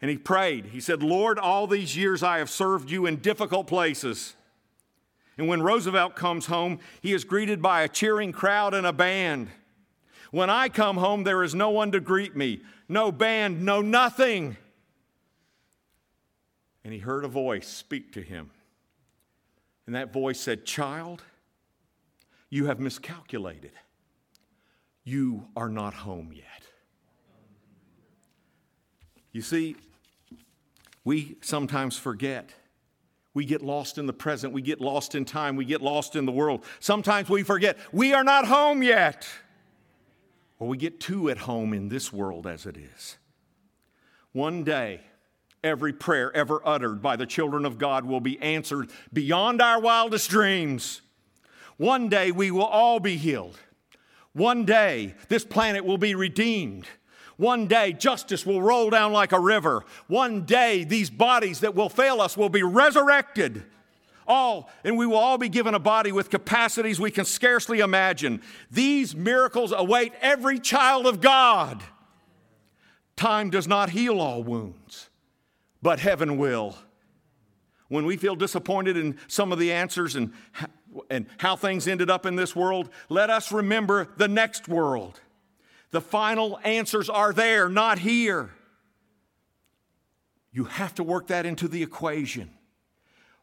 And 0.00 0.10
he 0.10 0.18
prayed. 0.18 0.66
He 0.66 0.80
said, 0.80 1.02
Lord, 1.02 1.38
all 1.38 1.66
these 1.66 1.96
years 1.96 2.22
I 2.22 2.38
have 2.38 2.50
served 2.50 2.90
you 2.90 3.06
in 3.06 3.16
difficult 3.16 3.66
places. 3.66 4.34
And 5.42 5.48
when 5.48 5.60
Roosevelt 5.60 6.14
comes 6.14 6.46
home, 6.46 6.78
he 7.00 7.12
is 7.12 7.24
greeted 7.24 7.60
by 7.60 7.82
a 7.82 7.88
cheering 7.88 8.30
crowd 8.30 8.74
and 8.74 8.86
a 8.86 8.92
band. 8.92 9.48
When 10.30 10.48
I 10.48 10.68
come 10.68 10.98
home, 10.98 11.24
there 11.24 11.42
is 11.42 11.52
no 11.52 11.70
one 11.70 11.90
to 11.90 11.98
greet 11.98 12.36
me, 12.36 12.60
no 12.88 13.10
band, 13.10 13.64
no 13.64 13.80
nothing. 13.80 14.56
And 16.84 16.92
he 16.92 17.00
heard 17.00 17.24
a 17.24 17.28
voice 17.28 17.66
speak 17.66 18.12
to 18.12 18.22
him. 18.22 18.52
And 19.84 19.96
that 19.96 20.12
voice 20.12 20.38
said, 20.38 20.64
Child, 20.64 21.24
you 22.48 22.66
have 22.66 22.78
miscalculated. 22.78 23.72
You 25.02 25.48
are 25.56 25.68
not 25.68 25.92
home 25.92 26.30
yet. 26.32 26.46
You 29.32 29.42
see, 29.42 29.74
we 31.02 31.38
sometimes 31.40 31.98
forget. 31.98 32.54
We 33.34 33.44
get 33.44 33.62
lost 33.62 33.96
in 33.98 34.06
the 34.06 34.12
present. 34.12 34.52
We 34.52 34.62
get 34.62 34.80
lost 34.80 35.14
in 35.14 35.24
time. 35.24 35.56
We 35.56 35.64
get 35.64 35.80
lost 35.80 36.16
in 36.16 36.26
the 36.26 36.32
world. 36.32 36.64
Sometimes 36.80 37.30
we 37.30 37.42
forget 37.42 37.78
we 37.92 38.12
are 38.12 38.24
not 38.24 38.46
home 38.46 38.82
yet. 38.82 39.26
Or 40.58 40.68
we 40.68 40.76
get 40.76 41.00
too 41.00 41.28
at 41.30 41.38
home 41.38 41.72
in 41.72 41.88
this 41.88 42.12
world 42.12 42.46
as 42.46 42.66
it 42.66 42.76
is. 42.76 43.16
One 44.32 44.64
day, 44.64 45.00
every 45.64 45.92
prayer 45.92 46.34
ever 46.36 46.60
uttered 46.64 47.02
by 47.02 47.16
the 47.16 47.26
children 47.26 47.64
of 47.64 47.78
God 47.78 48.04
will 48.04 48.20
be 48.20 48.40
answered 48.40 48.90
beyond 49.12 49.60
our 49.60 49.80
wildest 49.80 50.30
dreams. 50.30 51.02
One 51.78 52.08
day 52.08 52.30
we 52.30 52.50
will 52.50 52.64
all 52.64 53.00
be 53.00 53.16
healed. 53.16 53.58
One 54.34 54.64
day 54.64 55.14
this 55.28 55.44
planet 55.44 55.84
will 55.84 55.98
be 55.98 56.14
redeemed. 56.14 56.86
One 57.42 57.66
day 57.66 57.92
justice 57.92 58.46
will 58.46 58.62
roll 58.62 58.88
down 58.88 59.12
like 59.12 59.32
a 59.32 59.40
river. 59.40 59.84
One 60.06 60.42
day 60.42 60.84
these 60.84 61.10
bodies 61.10 61.58
that 61.58 61.74
will 61.74 61.88
fail 61.88 62.20
us 62.20 62.36
will 62.36 62.48
be 62.48 62.62
resurrected. 62.62 63.64
All, 64.28 64.70
and 64.84 64.96
we 64.96 65.06
will 65.06 65.16
all 65.16 65.38
be 65.38 65.48
given 65.48 65.74
a 65.74 65.80
body 65.80 66.12
with 66.12 66.30
capacities 66.30 67.00
we 67.00 67.10
can 67.10 67.24
scarcely 67.24 67.80
imagine. 67.80 68.42
These 68.70 69.16
miracles 69.16 69.72
await 69.76 70.12
every 70.20 70.60
child 70.60 71.04
of 71.04 71.20
God. 71.20 71.82
Time 73.16 73.50
does 73.50 73.66
not 73.66 73.90
heal 73.90 74.20
all 74.20 74.44
wounds, 74.44 75.10
but 75.82 75.98
heaven 75.98 76.38
will. 76.38 76.76
When 77.88 78.06
we 78.06 78.16
feel 78.16 78.36
disappointed 78.36 78.96
in 78.96 79.18
some 79.26 79.50
of 79.50 79.58
the 79.58 79.72
answers 79.72 80.14
and, 80.14 80.32
and 81.10 81.26
how 81.38 81.56
things 81.56 81.88
ended 81.88 82.08
up 82.08 82.24
in 82.24 82.36
this 82.36 82.54
world, 82.54 82.88
let 83.08 83.30
us 83.30 83.50
remember 83.50 84.12
the 84.16 84.28
next 84.28 84.68
world. 84.68 85.20
The 85.92 86.00
final 86.00 86.58
answers 86.64 87.08
are 87.08 87.32
there, 87.32 87.68
not 87.68 87.98
here. 87.98 88.50
You 90.50 90.64
have 90.64 90.94
to 90.94 91.02
work 91.02 91.28
that 91.28 91.46
into 91.46 91.68
the 91.68 91.82
equation. 91.82 92.50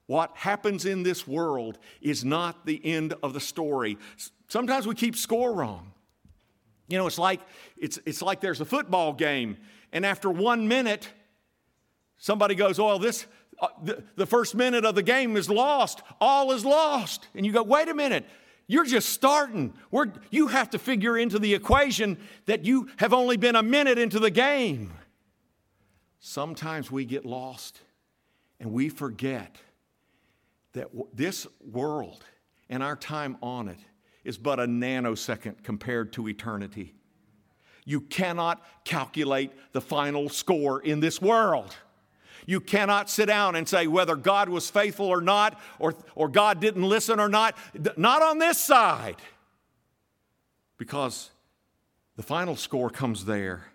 What 0.08 0.36
happens 0.36 0.86
in 0.86 1.04
this 1.04 1.28
world 1.28 1.78
is 2.02 2.26
not 2.26 2.66
the 2.66 2.84
end 2.84 3.14
of 3.22 3.34
the 3.34 3.40
story. 3.40 4.00
Sometimes 4.48 4.88
we 4.88 4.96
keep 4.96 5.16
score 5.16 5.54
wrong. 5.54 5.92
You 6.88 6.98
know, 6.98 7.06
it's 7.06 7.20
like 7.20 7.42
it's, 7.78 8.00
it's 8.06 8.22
like 8.24 8.42
there's 8.42 8.62
a 8.62 8.66
football 8.66 9.14
game, 9.14 9.58
and 9.94 10.04
after 10.04 10.32
one 10.32 10.68
minute, 10.68 11.08
somebody 12.18 12.56
goes, 12.56 12.80
"Oh, 12.80 12.98
this 12.98 13.28
uh, 13.62 13.68
the, 13.84 14.04
the 14.16 14.26
first 14.26 14.56
minute 14.56 14.86
of 14.86 14.96
the 14.96 15.04
game 15.04 15.38
is 15.38 15.52
lost. 15.52 16.02
All 16.20 16.52
is 16.52 16.66
lost." 16.66 17.28
And 17.36 17.46
you 17.46 17.52
go, 17.52 17.62
"Wait 17.62 17.88
a 17.90 17.94
minute." 17.94 18.26
You're 18.72 18.86
just 18.86 19.10
starting. 19.10 19.74
We're, 19.90 20.14
you 20.30 20.46
have 20.46 20.70
to 20.70 20.80
figure 20.80 21.18
into 21.18 21.40
the 21.40 21.56
equation 21.56 22.20
that 22.46 22.66
you 22.66 22.88
have 22.98 23.14
only 23.14 23.36
been 23.36 23.56
a 23.56 23.64
minute 23.64 23.98
into 23.98 24.20
the 24.20 24.30
game. 24.30 24.94
Sometimes 26.20 26.92
we 26.92 27.04
get 27.04 27.26
lost 27.26 27.82
and 28.60 28.72
we 28.72 28.90
forget 28.90 29.58
that 30.74 30.92
w- 30.92 31.08
this 31.16 31.48
world 31.60 32.24
and 32.70 32.84
our 32.84 32.96
time 32.96 33.38
on 33.42 33.70
it 33.70 33.80
is 34.24 34.38
but 34.38 34.60
a 34.60 34.68
nanosecond 34.68 35.64
compared 35.64 36.14
to 36.14 36.30
eternity. 36.30 36.94
You 37.86 38.02
cannot 38.02 38.64
calculate 38.86 39.52
the 39.72 39.82
final 39.82 40.30
score 40.30 40.80
in 40.80 41.00
this 41.00 41.20
world. 41.20 41.76
You 42.46 42.60
cannot 42.60 43.10
sit 43.10 43.28
down 43.28 43.56
and 43.56 43.68
say 43.68 43.88
whether 43.88 44.16
God 44.16 44.50
was 44.50 44.70
faithful 44.70 45.08
or 45.08 45.22
not, 45.22 45.60
or, 45.80 45.96
or 46.16 46.30
God 46.30 46.60
didn't 46.60 46.84
listen 46.84 47.20
or 47.20 47.30
not. 47.30 47.58
Not 47.98 48.22
on 48.22 48.40
this 48.40 48.58
side. 48.58 49.18
Because 50.78 51.32
the 52.16 52.24
final 52.24 52.56
score 52.56 52.90
comes 52.90 53.26
there. 53.26 53.66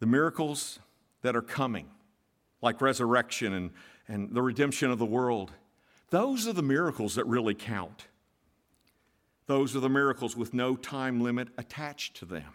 The 0.00 0.06
miracles 0.06 0.78
that 1.22 1.34
are 1.34 1.42
coming, 1.42 1.88
like 2.62 2.80
resurrection 2.80 3.52
and, 3.52 3.70
and 4.06 4.34
the 4.34 4.42
redemption 4.42 4.90
of 4.90 4.98
the 4.98 5.06
world, 5.06 5.52
those 6.10 6.46
are 6.46 6.52
the 6.52 6.62
miracles 6.62 7.16
that 7.16 7.26
really 7.26 7.54
count. 7.54 8.06
Those 9.46 9.74
are 9.74 9.80
the 9.80 9.88
miracles 9.88 10.36
with 10.36 10.54
no 10.54 10.76
time 10.76 11.20
limit 11.20 11.48
attached 11.56 12.16
to 12.16 12.24
them. 12.24 12.52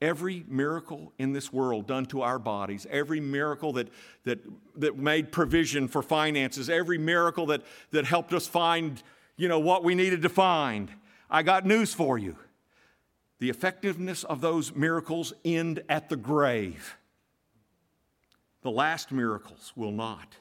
Every 0.00 0.44
miracle 0.46 1.12
in 1.18 1.32
this 1.32 1.52
world 1.52 1.86
done 1.86 2.04
to 2.06 2.20
our 2.20 2.38
bodies, 2.38 2.86
every 2.90 3.20
miracle 3.20 3.72
that, 3.74 3.88
that, 4.24 4.40
that 4.76 4.98
made 4.98 5.32
provision 5.32 5.88
for 5.88 6.02
finances, 6.02 6.68
every 6.68 6.98
miracle 6.98 7.46
that, 7.46 7.62
that 7.92 8.04
helped 8.04 8.34
us 8.34 8.46
find 8.46 9.02
you 9.36 9.48
know, 9.48 9.58
what 9.58 9.84
we 9.84 9.94
needed 9.94 10.22
to 10.22 10.28
find, 10.28 10.90
I 11.30 11.42
got 11.42 11.66
news 11.66 11.92
for 11.92 12.18
you. 12.18 12.36
The 13.38 13.50
effectiveness 13.50 14.24
of 14.24 14.40
those 14.40 14.74
miracles 14.74 15.32
end 15.44 15.82
at 15.88 16.08
the 16.08 16.16
grave. 16.16 16.96
The 18.62 18.70
last 18.70 19.12
miracles 19.12 19.72
will 19.76 19.92
not. 19.92 20.36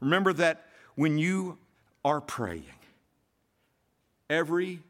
Remember 0.00 0.32
that 0.34 0.66
when 0.96 1.18
you 1.18 1.58
are 2.04 2.20
praying, 2.20 2.64
every 4.28 4.80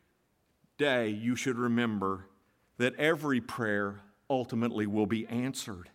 day 0.79 1.09
you 1.11 1.37
should 1.37 1.59
remember 1.59 2.27
that 2.79 2.95
every 2.97 3.41
prayer 3.41 4.01
ultimately 4.29 4.87
will 4.87 5.07
be 5.07 5.27
answered. 5.27 5.91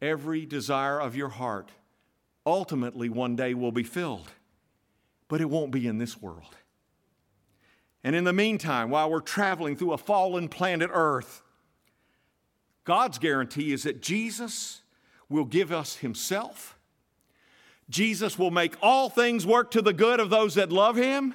Every 0.00 0.46
desire 0.46 1.00
of 1.00 1.16
your 1.16 1.30
heart 1.30 1.70
ultimately 2.46 3.08
one 3.08 3.36
day 3.36 3.52
will 3.54 3.72
be 3.72 3.82
filled, 3.82 4.30
but 5.28 5.40
it 5.40 5.50
won't 5.50 5.70
be 5.70 5.86
in 5.86 5.98
this 5.98 6.20
world. 6.20 6.56
And 8.02 8.14
in 8.14 8.24
the 8.24 8.32
meantime, 8.32 8.90
while 8.90 9.10
we're 9.10 9.20
traveling 9.20 9.76
through 9.76 9.92
a 9.92 9.98
fallen 9.98 10.48
planet 10.48 10.90
Earth, 10.92 11.42
God's 12.84 13.18
guarantee 13.18 13.72
is 13.72 13.82
that 13.82 14.00
Jesus 14.00 14.82
will 15.28 15.44
give 15.44 15.72
us 15.72 15.96
Himself. 15.96 16.78
Jesus 17.90 18.38
will 18.38 18.50
make 18.50 18.76
all 18.80 19.10
things 19.10 19.46
work 19.46 19.70
to 19.72 19.82
the 19.82 19.92
good 19.92 20.20
of 20.20 20.30
those 20.30 20.54
that 20.54 20.72
love 20.72 20.96
Him. 20.96 21.34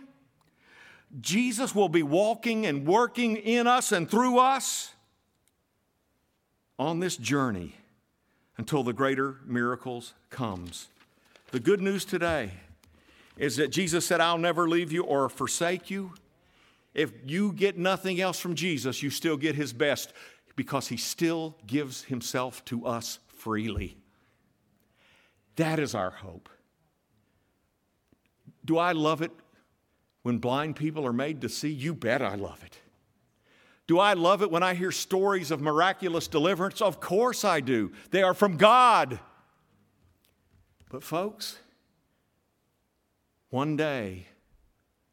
Jesus 1.22 1.76
will 1.76 1.90
be 1.90 2.04
walking 2.04 2.66
and 2.66 2.88
working 2.88 3.38
in 3.38 3.68
us 3.68 3.92
and 3.92 4.10
through 4.10 4.40
us 4.40 4.94
on 6.80 7.00
this 7.00 7.16
journey 7.16 7.76
until 8.58 8.84
the 8.84 8.94
greater 8.94 9.38
miracles 9.46 10.14
comes. 10.30 10.88
The 11.52 11.60
good 11.60 11.82
news 11.82 12.04
today 12.04 12.52
is 13.38 13.58
that 13.58 13.70
Jesus 13.70 14.06
said, 14.06 14.22
I'll 14.22 14.38
never 14.38 14.68
leave 14.68 14.92
you 14.92 15.04
or 15.04 15.30
forsake 15.30 15.90
you. 15.90 16.14
If 16.94 17.12
you 17.26 17.54
get 17.54 17.78
nothing 17.78 18.22
else 18.22 18.40
from 18.40 18.56
Jesus, 18.56 19.02
you 19.02 19.10
still 19.10 19.38
get 19.38 19.56
his 19.56 19.74
best 19.74 20.14
because 20.56 20.88
he 20.88 20.98
still 20.98 21.56
gives 21.66 22.04
himself 22.04 22.64
to 22.66 22.86
us 22.86 23.20
freely. 23.36 23.98
That 25.56 25.80
is 25.80 25.96
our 25.96 26.12
hope. 26.12 26.50
Do 28.66 28.78
I 28.78 28.92
love 28.92 29.22
it 29.22 29.32
when 30.24 30.40
blind 30.40 30.76
people 30.76 31.06
are 31.06 31.14
made 31.14 31.42
to 31.42 31.50
see? 31.50 31.70
You 31.70 31.94
bet 31.94 32.22
I 32.22 32.36
love 32.36 32.64
it. 32.64 32.78
Do 33.86 34.00
I 34.00 34.14
love 34.14 34.42
it 34.42 34.50
when 34.50 34.64
I 34.64 34.74
hear 34.74 34.92
stories 34.92 35.52
of 35.52 35.62
miraculous 35.62 36.28
deliverance? 36.28 36.82
Of 36.82 37.00
course 37.00 37.44
I 37.44 37.60
do. 37.60 37.92
They 38.12 38.24
are 38.24 38.34
from 38.34 38.58
God. 38.58 39.20
But, 40.90 41.04
folks, 41.04 41.58
one 43.50 43.76
day 43.76 44.28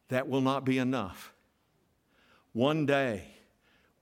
that 0.08 0.28
will 0.28 0.40
not 0.40 0.64
be 0.64 0.78
enough. 0.78 1.32
One 2.52 2.86
day 2.86 3.24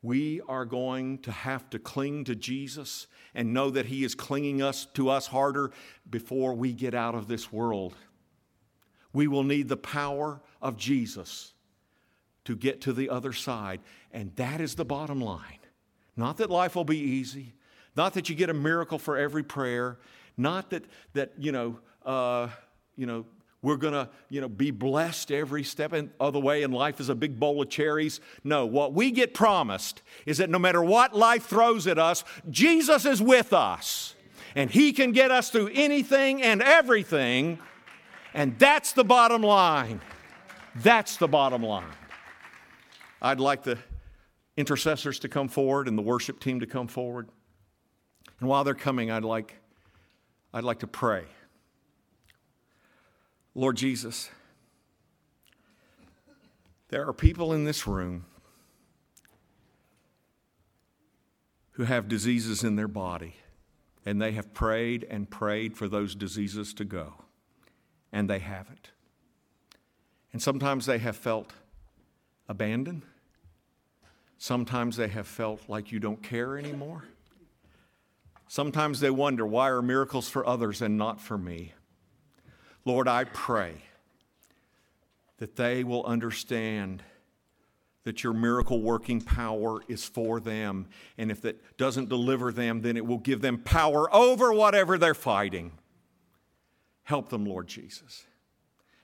we 0.03 0.41
are 0.49 0.65
going 0.65 1.19
to 1.19 1.33
have 1.33 1.69
to 1.71 1.79
cling 1.79 2.25
to 2.25 2.35
Jesus 2.35 3.07
and 3.35 3.53
know 3.53 3.71
that 3.71 3.87
He 3.87 4.05
is 4.05 4.15
clinging 4.15 4.63
us 4.63 4.87
to 4.95 5.09
us 5.09 5.27
harder 5.27 5.71
before 6.09 6.55
we 6.55 6.73
get 6.73 6.95
out 6.95 7.15
of 7.15 7.29
this 7.29 7.53
world. 7.53 7.95
We 9.13 9.27
will 9.27 9.45
need 9.45 9.69
the 9.69 9.77
power 9.77 10.41
of 10.61 10.77
Jesus 10.77 11.53
to 12.45 12.57
get 12.57 12.81
to 12.83 12.93
the 12.93 13.11
other 13.11 13.33
side. 13.33 13.81
And 14.13 14.35
that 14.37 14.61
is 14.61 14.75
the 14.75 14.85
bottom 14.85 15.21
line. 15.21 15.59
Not 16.17 16.39
that 16.39 16.51
life 16.51 16.75
will 16.75 16.85
be 16.85 16.99
easy, 16.99 17.55
not 17.97 18.15
that 18.15 18.29
you 18.29 18.35
get 18.35 18.51
a 18.51 18.55
miracle 18.55 18.99
for 18.99 19.17
every 19.17 19.43
prayer, 19.43 19.99
not 20.37 20.71
that, 20.71 20.85
that 21.13 21.33
you 21.39 21.53
know, 21.53 21.79
uh, 22.05 22.49
you 22.97 23.07
know, 23.07 23.27
we're 23.61 23.77
going 23.77 23.93
to 23.93 24.09
you 24.29 24.41
know, 24.41 24.49
be 24.49 24.71
blessed 24.71 25.33
every 25.33 25.65
step 25.65 25.93
of 26.21 26.33
the 26.33 26.41
way 26.41 26.63
and 26.63 26.73
life 26.73 27.01
is 27.01 27.09
a 27.09 27.15
big 27.15 27.39
bowl 27.39 27.61
of 27.61 27.69
cherries. 27.69 28.21
No, 28.45 28.67
what 28.67 28.95
we 28.95 29.11
get 29.11 29.35
promised 29.35 30.03
is 30.27 30.39
that 30.39 30.49
no 30.49 30.59
matter 30.59 30.83
what 30.83 31.15
life 31.15 31.47
throws 31.47 31.87
at 31.87 31.99
us, 31.99 32.25
Jesus 32.51 33.05
is 33.05 33.21
with 33.21 33.53
us. 33.53 34.15
And 34.55 34.71
He 34.71 34.93
can 34.93 35.13
get 35.13 35.31
us 35.31 35.51
through 35.51 35.71
anything 35.75 36.43
and 36.43 36.63
everything 36.63 37.59
and 38.35 38.59
that's 38.59 38.93
the 38.93 39.05
bottom 39.05 39.43
line. 39.43 40.01
That's 40.77 41.17
the 41.17 41.29
bottom 41.29 41.63
line. 41.63 41.91
I'd 43.21 43.41
like 43.41 43.63
the 43.65 43.79
intercessors 44.57 45.19
to 45.21 45.29
come 45.29 45.49
forward 45.49 45.89
and 45.89 45.97
the 45.97 46.03
worship 46.03 46.41
team 46.41 46.61
to 46.61 46.67
come 46.67 46.89
forward. 46.89 47.29
And 48.41 48.49
while 48.49 48.65
they're 48.65 48.75
coming, 48.75 49.11
I'd 49.11 49.25
like, 49.25 49.57
I'd 50.53 50.65
like 50.65 50.81
to 50.81 50.87
pray. 50.87 51.25
Lord 53.55 53.77
Jesus, 53.77 54.31
there 56.89 57.07
are 57.09 57.13
people 57.13 57.53
in 57.53 57.65
this 57.65 57.87
room 57.87 58.25
who 61.73 61.85
have 61.85 62.09
diseases 62.09 62.63
in 62.63 62.77
their 62.77 62.89
body, 62.89 63.37
and 64.05 64.21
they 64.23 64.33
have 64.33 64.55
prayed 64.55 65.07
and 65.11 65.29
prayed 65.29 65.77
for 65.77 65.89
those 65.89 66.15
diseases 66.15 66.73
to 66.75 66.85
go 66.85 67.15
and 68.13 68.29
they 68.29 68.39
haven't. 68.39 68.91
And 70.33 70.43
sometimes 70.43 70.87
they 70.87 70.99
have 70.99 71.17
felt 71.17 71.53
abandoned. 72.49 73.03
Sometimes 74.39 74.97
they 74.97 75.09
have 75.09 75.27
felt 75.27 75.63
like 75.69 75.91
you 75.91 75.99
don't 75.99 76.23
care 76.23 76.57
anymore. 76.57 77.05
Sometimes 78.47 79.01
they 79.01 79.11
wonder 79.11 79.47
why 79.47 79.69
are 79.69 79.83
miracles 79.83 80.29
for 80.29 80.47
others 80.47 80.81
and 80.81 80.97
not 80.97 81.21
for 81.21 81.37
me? 81.37 81.75
Lord, 82.85 83.09
I 83.09 83.25
pray 83.25 83.83
that 85.39 85.57
they 85.57 85.85
will 85.85 86.05
understand 86.05 87.03
that 88.05 88.25
your 88.25 88.33
miracle 88.33 88.81
working 88.81 89.21
power 89.21 89.83
is 89.87 90.05
for 90.05 90.41
them. 90.41 90.87
And 91.19 91.31
if 91.31 91.45
it 91.45 91.61
doesn't 91.77 92.09
deliver 92.09 92.53
them, 92.53 92.81
then 92.81 92.97
it 92.97 93.05
will 93.05 93.19
give 93.19 93.43
them 93.43 93.59
power 93.59 94.13
over 94.15 94.53
whatever 94.53 94.97
they're 94.97 95.15
fighting. 95.15 95.73
Help 97.09 97.31
them, 97.31 97.47
Lord 97.47 97.67
Jesus. 97.67 98.27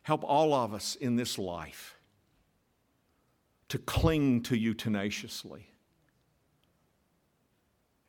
Help 0.02 0.24
all 0.24 0.52
of 0.52 0.74
us 0.74 0.94
in 0.94 1.16
this 1.16 1.38
life 1.38 1.96
to 3.70 3.78
cling 3.78 4.42
to 4.42 4.58
you 4.58 4.74
tenaciously. 4.74 5.70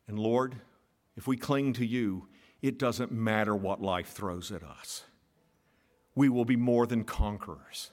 And 0.10 0.20
Lord, 0.20 0.58
if 1.16 1.28
we 1.28 1.38
cling 1.38 1.72
to 1.74 1.86
you, 1.86 2.28
it 2.62 2.78
doesn't 2.78 3.14
matter 3.14 3.56
what 3.56 3.82
life 3.82 4.10
throws 4.10 4.52
at 4.52 4.64
us. 4.64 5.06
We 6.14 6.28
will 6.28 6.43
be 6.43 6.58
more 6.58 6.86
than 6.86 7.06
conquerors. 7.06 7.91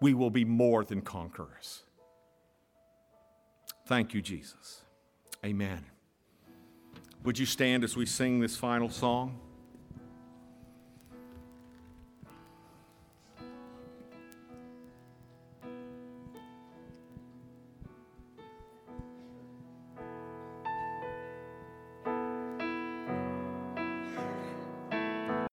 We 0.00 0.14
will 0.14 0.30
be 0.30 0.44
more 0.44 0.84
than 0.84 1.00
conquerors. 1.00 1.82
Thank 3.86 4.14
you, 4.14 4.22
Jesus. 4.22 4.82
Amen. 5.44 5.86
Would 7.24 7.36
you 7.36 7.46
stand 7.46 7.82
as 7.82 7.96
we 7.96 8.06
sing 8.06 8.38
this 8.38 8.56
final 8.56 8.88
song? 8.88 9.40